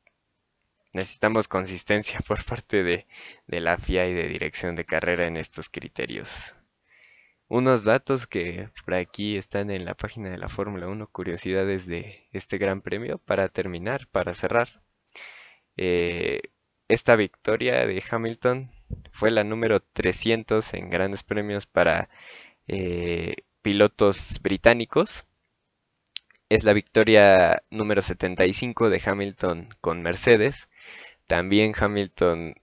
necesitamos 0.95 1.47
consistencia 1.47 2.19
por 2.27 2.43
parte 2.45 2.83
de, 2.83 3.05
la 3.47 3.77
FIA 3.77 4.07
y 4.07 4.13
de 4.13 4.27
dirección 4.27 4.75
de 4.75 4.85
carrera 4.85 5.27
en 5.27 5.37
estos 5.37 5.69
criterios. 5.69 6.55
Unos 7.47 7.83
datos 7.83 8.25
que 8.25 8.69
por 8.83 8.95
aquí 8.95 9.37
están 9.37 9.69
en 9.69 9.85
la 9.85 9.93
página 9.93 10.29
de 10.31 10.39
la 10.39 10.49
Fórmula 10.49 10.87
1, 10.87 11.07
curiosidades 11.11 11.85
de 11.85 12.27
este 12.31 12.57
gran 12.57 12.81
premio 12.81 13.19
para 13.19 13.49
terminar, 13.49 14.07
para 14.07 14.33
cerrar. 14.33 14.81
Eh, 15.77 16.41
esta 16.87 17.15
victoria 17.15 17.85
de 17.85 18.01
Hamilton 18.09 18.71
fue 19.11 19.31
la 19.31 19.43
número 19.43 19.79
300 19.79 20.73
en 20.73 20.89
grandes 20.89 21.23
premios 21.23 21.65
para 21.67 22.09
eh, 22.67 23.35
pilotos 23.61 24.39
británicos. 24.41 25.27
Es 26.49 26.63
la 26.63 26.73
victoria 26.73 27.63
número 27.69 28.01
75 28.01 28.89
de 28.89 29.01
Hamilton 29.03 29.69
con 29.81 30.01
Mercedes 30.01 30.69
también 31.27 31.73
Hamilton 31.75 32.55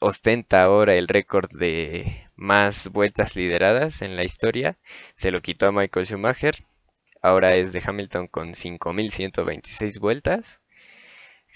ostenta 0.00 0.62
ahora 0.62 0.94
el 0.94 1.08
récord 1.08 1.50
de 1.50 2.26
más 2.36 2.90
vueltas 2.90 3.36
lideradas 3.36 4.02
en 4.02 4.16
la 4.16 4.24
historia. 4.24 4.76
Se 5.14 5.30
lo 5.30 5.40
quitó 5.40 5.66
a 5.66 5.72
Michael 5.72 6.06
Schumacher. 6.06 6.56
Ahora 7.22 7.56
es 7.56 7.72
de 7.72 7.82
Hamilton 7.84 8.28
con 8.28 8.54
5.126 8.54 9.98
vueltas. 9.98 10.60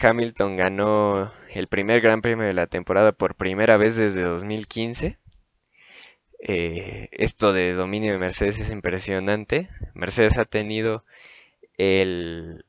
Hamilton 0.00 0.57
ganó 0.57 1.33
el 1.50 1.68
primer 1.68 2.00
Gran 2.00 2.22
Premio 2.22 2.46
de 2.46 2.54
la 2.54 2.66
temporada 2.66 3.12
por 3.12 3.35
primera 3.37 3.76
vez 3.76 3.96
desde 3.96 4.22
2015. 4.22 5.18
Eh, 6.46 7.09
esto 7.12 7.52
de 7.52 7.72
dominio 7.74 8.12
de 8.12 8.18
Mercedes 8.18 8.61
es 8.61 8.70
impresionante. 8.70 9.68
Mercedes 9.94 10.38
ha 10.38 10.44
tenido 10.44 11.04
el 11.77 12.65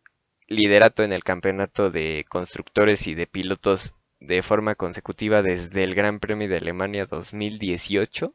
liderato 0.48 1.04
en 1.04 1.13
el 1.13 1.24
campeonato 1.24 1.89
de 1.89 2.26
constructores 2.30 3.08
y 3.08 3.15
de 3.15 3.28
pilotos 3.28 3.94
de 4.20 4.41
forma 4.41 4.76
consecutiva 4.76 5.41
desde 5.41 5.84
el 5.84 5.96
Gran 5.96 6.20
Premio 6.20 6.48
de 6.48 6.58
Alemania 6.58 7.06
2018. 7.06 8.34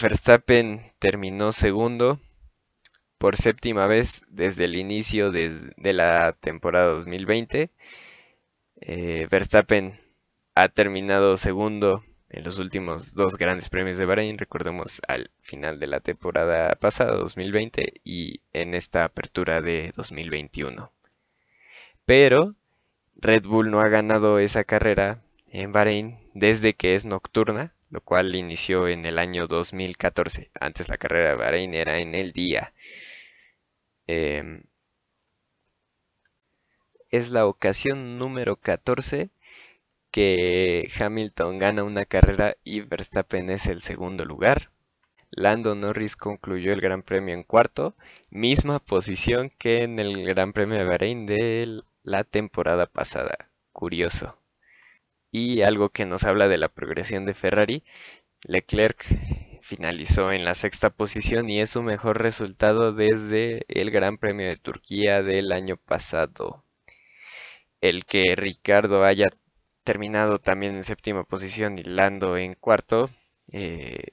Verstappen 0.00 0.92
terminó 0.98 1.52
segundo 1.52 2.20
por 3.18 3.36
séptima 3.36 3.86
vez 3.86 4.22
desde 4.28 4.64
el 4.66 4.76
inicio 4.76 5.30
de, 5.32 5.72
la 5.76 6.32
temporada 6.40 6.86
2020. 6.94 7.70
Eh, 8.80 9.26
Verstappen 9.30 9.98
ha 10.54 10.68
terminado 10.68 11.36
segundo 11.36 12.04
en 12.30 12.44
los 12.44 12.58
últimos 12.58 13.14
dos 13.14 13.36
grandes 13.36 13.68
premios 13.68 13.96
de 13.96 14.04
Bahrein, 14.04 14.38
recordemos 14.38 15.00
al 15.08 15.30
final 15.40 15.78
de 15.80 15.86
la 15.86 16.00
temporada 16.00 16.74
pasada, 16.74 17.16
2020, 17.16 18.00
y 18.04 18.40
en 18.52 18.74
esta 18.74 19.04
apertura 19.04 19.60
de 19.60 19.92
2021. 19.96 20.92
Pero 22.04 22.54
Red 23.16 23.44
Bull 23.44 23.70
no 23.70 23.80
ha 23.80 23.88
ganado 23.88 24.38
esa 24.38 24.64
carrera 24.64 25.22
en 25.50 25.72
Bahrein 25.72 26.18
desde 26.34 26.74
que 26.74 26.94
es 26.94 27.04
nocturna, 27.04 27.74
lo 27.90 28.00
cual 28.02 28.34
inició 28.34 28.88
en 28.88 29.06
el 29.06 29.18
año 29.18 29.46
2014. 29.46 30.50
Antes 30.60 30.88
la 30.88 30.98
carrera 30.98 31.30
de 31.30 31.36
Bahrein 31.36 31.74
era 31.74 31.98
en 31.98 32.14
el 32.14 32.32
día. 32.32 32.72
Em, 34.06 34.62
es 37.10 37.30
la 37.30 37.46
ocasión 37.46 38.18
número 38.18 38.56
14 38.56 39.30
que 40.10 40.88
Hamilton 40.98 41.58
gana 41.58 41.84
una 41.84 42.04
carrera 42.06 42.56
y 42.64 42.80
Verstappen 42.80 43.50
es 43.50 43.66
el 43.66 43.82
segundo 43.82 44.24
lugar. 44.24 44.70
Lando 45.30 45.74
Norris 45.74 46.16
concluyó 46.16 46.72
el 46.72 46.80
Gran 46.80 47.02
Premio 47.02 47.34
en 47.34 47.42
cuarto, 47.42 47.94
misma 48.30 48.78
posición 48.78 49.50
que 49.58 49.82
en 49.82 49.98
el 49.98 50.24
Gran 50.26 50.52
Premio 50.52 50.78
de 50.78 50.84
Bahrein 50.84 51.26
de 51.26 51.82
la 52.02 52.24
temporada 52.24 52.86
pasada. 52.86 53.50
Curioso. 53.72 54.38
Y 55.30 55.62
algo 55.62 55.90
que 55.90 56.06
nos 56.06 56.24
habla 56.24 56.48
de 56.48 56.58
la 56.58 56.68
progresión 56.68 57.26
de 57.26 57.34
Ferrari, 57.34 57.84
Leclerc 58.44 59.04
finalizó 59.62 60.32
en 60.32 60.44
la 60.44 60.54
sexta 60.54 60.90
posición 60.90 61.50
y 61.50 61.60
es 61.60 61.70
su 61.70 61.82
mejor 61.82 62.22
resultado 62.22 62.92
desde 62.92 63.64
el 63.68 63.90
Gran 63.90 64.16
Premio 64.16 64.46
de 64.48 64.56
Turquía 64.56 65.22
del 65.22 65.52
año 65.52 65.76
pasado. 65.76 66.64
El 67.80 68.06
que 68.06 68.34
Ricardo 68.34 69.04
haya 69.04 69.26
terminado 69.88 70.38
también 70.38 70.76
en 70.76 70.84
séptima 70.84 71.24
posición 71.24 71.78
y 71.78 71.82
Lando 71.82 72.36
en 72.36 72.54
cuarto, 72.54 73.08
eh, 73.50 74.08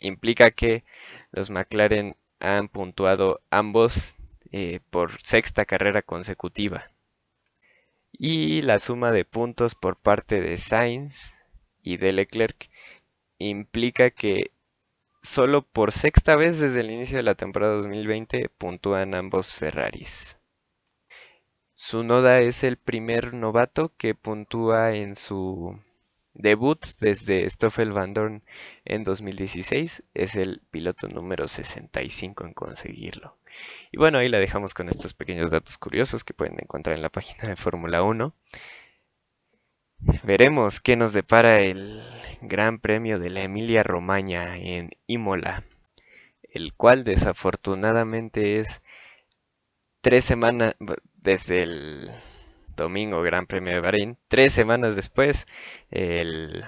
implica 0.00 0.50
que 0.50 0.82
los 1.30 1.50
McLaren 1.50 2.16
han 2.40 2.68
puntuado 2.68 3.42
ambos 3.50 4.16
eh, 4.50 4.80
por 4.88 5.20
sexta 5.20 5.66
carrera 5.66 6.00
consecutiva. 6.00 6.90
Y 8.12 8.62
la 8.62 8.78
suma 8.78 9.12
de 9.12 9.26
puntos 9.26 9.74
por 9.74 9.98
parte 9.98 10.40
de 10.40 10.56
Sainz 10.56 11.34
y 11.82 11.98
de 11.98 12.14
Leclerc 12.14 12.70
implica 13.36 14.08
que 14.08 14.52
solo 15.20 15.66
por 15.66 15.92
sexta 15.92 16.34
vez 16.34 16.58
desde 16.60 16.80
el 16.80 16.90
inicio 16.90 17.18
de 17.18 17.24
la 17.24 17.34
temporada 17.34 17.74
2020 17.74 18.48
puntúan 18.56 19.14
ambos 19.14 19.52
Ferraris. 19.52 20.38
Noda 21.92 22.40
es 22.40 22.64
el 22.64 22.76
primer 22.76 23.34
novato 23.34 23.92
que 23.96 24.14
puntúa 24.14 24.94
en 24.94 25.14
su 25.14 25.78
debut 26.32 26.82
desde 27.00 27.48
Stoffel 27.48 27.92
Van 27.92 28.14
Dorn 28.14 28.42
en 28.84 29.04
2016. 29.04 30.02
Es 30.14 30.34
el 30.34 30.62
piloto 30.70 31.08
número 31.08 31.46
65 31.46 32.46
en 32.46 32.54
conseguirlo. 32.54 33.36
Y 33.92 33.98
bueno, 33.98 34.18
ahí 34.18 34.28
la 34.28 34.38
dejamos 34.38 34.72
con 34.74 34.88
estos 34.88 35.14
pequeños 35.14 35.50
datos 35.50 35.78
curiosos 35.78 36.24
que 36.24 36.34
pueden 36.34 36.56
encontrar 36.60 36.96
en 36.96 37.02
la 37.02 37.10
página 37.10 37.48
de 37.48 37.56
Fórmula 37.56 38.02
1. 38.02 38.34
Veremos 40.24 40.80
qué 40.80 40.96
nos 40.96 41.12
depara 41.12 41.60
el 41.60 42.02
Gran 42.40 42.80
Premio 42.80 43.18
de 43.18 43.30
la 43.30 43.42
Emilia 43.42 43.82
Romagna 43.82 44.56
en 44.56 44.90
Imola, 45.06 45.64
el 46.42 46.74
cual 46.74 47.04
desafortunadamente 47.04 48.58
es 48.58 48.82
tres 50.00 50.24
semanas 50.24 50.74
desde 51.24 51.62
el 51.62 52.10
domingo 52.76 53.22
Gran 53.22 53.46
Premio 53.46 53.72
de 53.72 53.80
Bahrein, 53.80 54.18
tres 54.28 54.52
semanas 54.52 54.94
después 54.94 55.46
el 55.90 56.64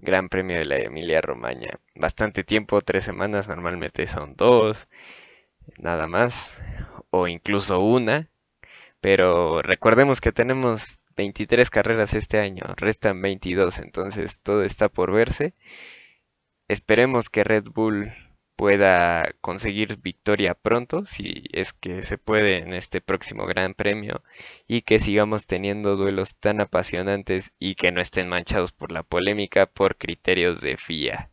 Gran 0.00 0.28
Premio 0.28 0.58
de 0.58 0.66
la 0.66 0.78
Emilia 0.78 1.20
Romagna. 1.22 1.80
Bastante 1.94 2.44
tiempo, 2.44 2.80
tres 2.82 3.04
semanas, 3.04 3.48
normalmente 3.48 4.06
son 4.06 4.36
dos, 4.36 4.88
nada 5.78 6.06
más, 6.06 6.56
o 7.10 7.26
incluso 7.26 7.80
una, 7.80 8.28
pero 9.00 9.62
recordemos 9.62 10.20
que 10.20 10.32
tenemos 10.32 11.00
23 11.16 11.70
carreras 11.70 12.14
este 12.14 12.38
año, 12.38 12.64
restan 12.76 13.22
22, 13.22 13.78
entonces 13.78 14.40
todo 14.42 14.62
está 14.62 14.90
por 14.90 15.10
verse. 15.12 15.54
Esperemos 16.68 17.30
que 17.30 17.44
Red 17.44 17.64
Bull 17.72 18.12
pueda 18.56 19.34
conseguir 19.40 19.98
victoria 19.98 20.54
pronto, 20.54 21.06
si 21.06 21.44
es 21.52 21.72
que 21.74 22.02
se 22.02 22.18
puede 22.18 22.58
en 22.58 22.72
este 22.74 23.00
próximo 23.00 23.46
Gran 23.46 23.74
Premio, 23.74 24.22
y 24.66 24.82
que 24.82 24.98
sigamos 24.98 25.46
teniendo 25.46 25.96
duelos 25.96 26.34
tan 26.36 26.60
apasionantes 26.60 27.52
y 27.58 27.74
que 27.76 27.92
no 27.92 28.00
estén 28.00 28.28
manchados 28.28 28.72
por 28.72 28.92
la 28.92 29.02
polémica 29.02 29.66
por 29.66 29.96
criterios 29.96 30.60
de 30.60 30.76
FIA. 30.78 31.30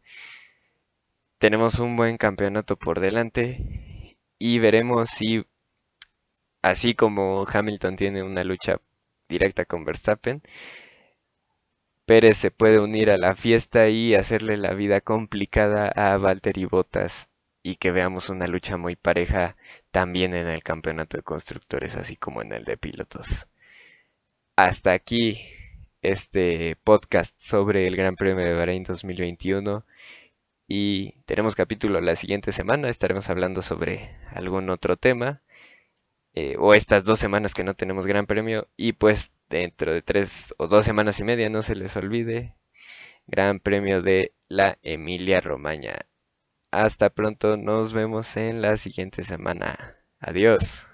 Tenemos 1.40 1.80
un 1.80 1.96
buen 1.98 2.18
campeonato 2.18 2.78
por 2.78 3.00
delante 3.00 4.18
y 4.40 4.60
veremos 4.60 5.10
si, 5.10 5.46
así 6.62 6.94
como 6.96 7.46
Hamilton 7.48 7.96
tiene 7.96 8.24
una 8.24 8.44
lucha 8.44 8.80
directa 9.30 9.66
con 9.66 9.86
Verstappen, 9.86 10.42
Pérez 12.06 12.38
se 12.38 12.52
puede 12.52 12.80
unir 12.80 13.10
a 13.10 13.18
la 13.18 13.36
fiesta 13.36 13.88
y 13.88 14.14
hacerle 14.14 14.58
la 14.58 14.74
vida 14.74 15.00
complicada 15.02 15.88
a 15.88 16.18
Valtteri 16.18 16.66
Bottas 16.66 17.30
y 17.64 17.78
que 17.78 17.92
veamos 17.92 18.30
una 18.30 18.46
lucha 18.48 18.76
muy 18.76 18.98
pareja 18.98 19.56
también 19.92 20.34
en 20.34 20.48
el 20.48 20.64
campeonato 20.64 21.16
de 21.18 21.24
constructores 21.24 21.96
así 21.96 22.18
como 22.18 22.42
en 22.42 22.52
el 22.52 22.66
de 22.66 22.78
pilotos. 22.78 23.48
Hasta 24.58 24.92
aquí 24.92 25.40
este 26.02 26.76
podcast 26.84 27.36
sobre 27.40 27.88
el 27.88 27.96
Gran 27.96 28.18
Premio 28.18 28.46
de 28.46 28.54
Bahrein 28.54 28.84
2021 28.84 29.86
y 30.68 31.14
tenemos 31.26 31.56
capítulo 31.56 32.02
la 32.02 32.16
siguiente 32.16 32.52
semana, 32.52 32.90
estaremos 32.90 33.30
hablando 33.30 33.62
sobre 33.62 34.18
algún 34.32 34.70
otro 34.70 34.98
tema 34.98 35.42
eh, 36.34 36.56
o 36.60 36.74
estas 36.74 37.06
dos 37.06 37.20
semanas 37.20 37.54
que 37.54 37.64
no 37.64 37.76
tenemos 37.76 38.06
Gran 38.08 38.26
Premio 38.26 38.68
y 38.76 38.94
pues 38.94 39.32
dentro 39.54 39.94
de 39.94 40.02
tres 40.02 40.54
o 40.58 40.68
dos 40.68 40.86
semanas 40.86 41.20
y 41.20 41.24
media, 41.24 41.50
no 41.50 41.62
se 41.62 41.76
les 41.76 41.96
olvide, 41.96 42.56
Gran 43.28 43.60
Premio 43.60 44.02
de 44.02 44.34
la 44.48 44.80
Emilia 44.82 45.42
Romagna. 45.42 46.08
Hasta 46.72 47.10
pronto, 47.12 47.58
nos 47.58 47.94
vemos 47.94 48.36
en 48.38 48.62
la 48.62 48.78
siguiente 48.78 49.24
semana. 49.24 49.98
Adiós. 50.20 50.88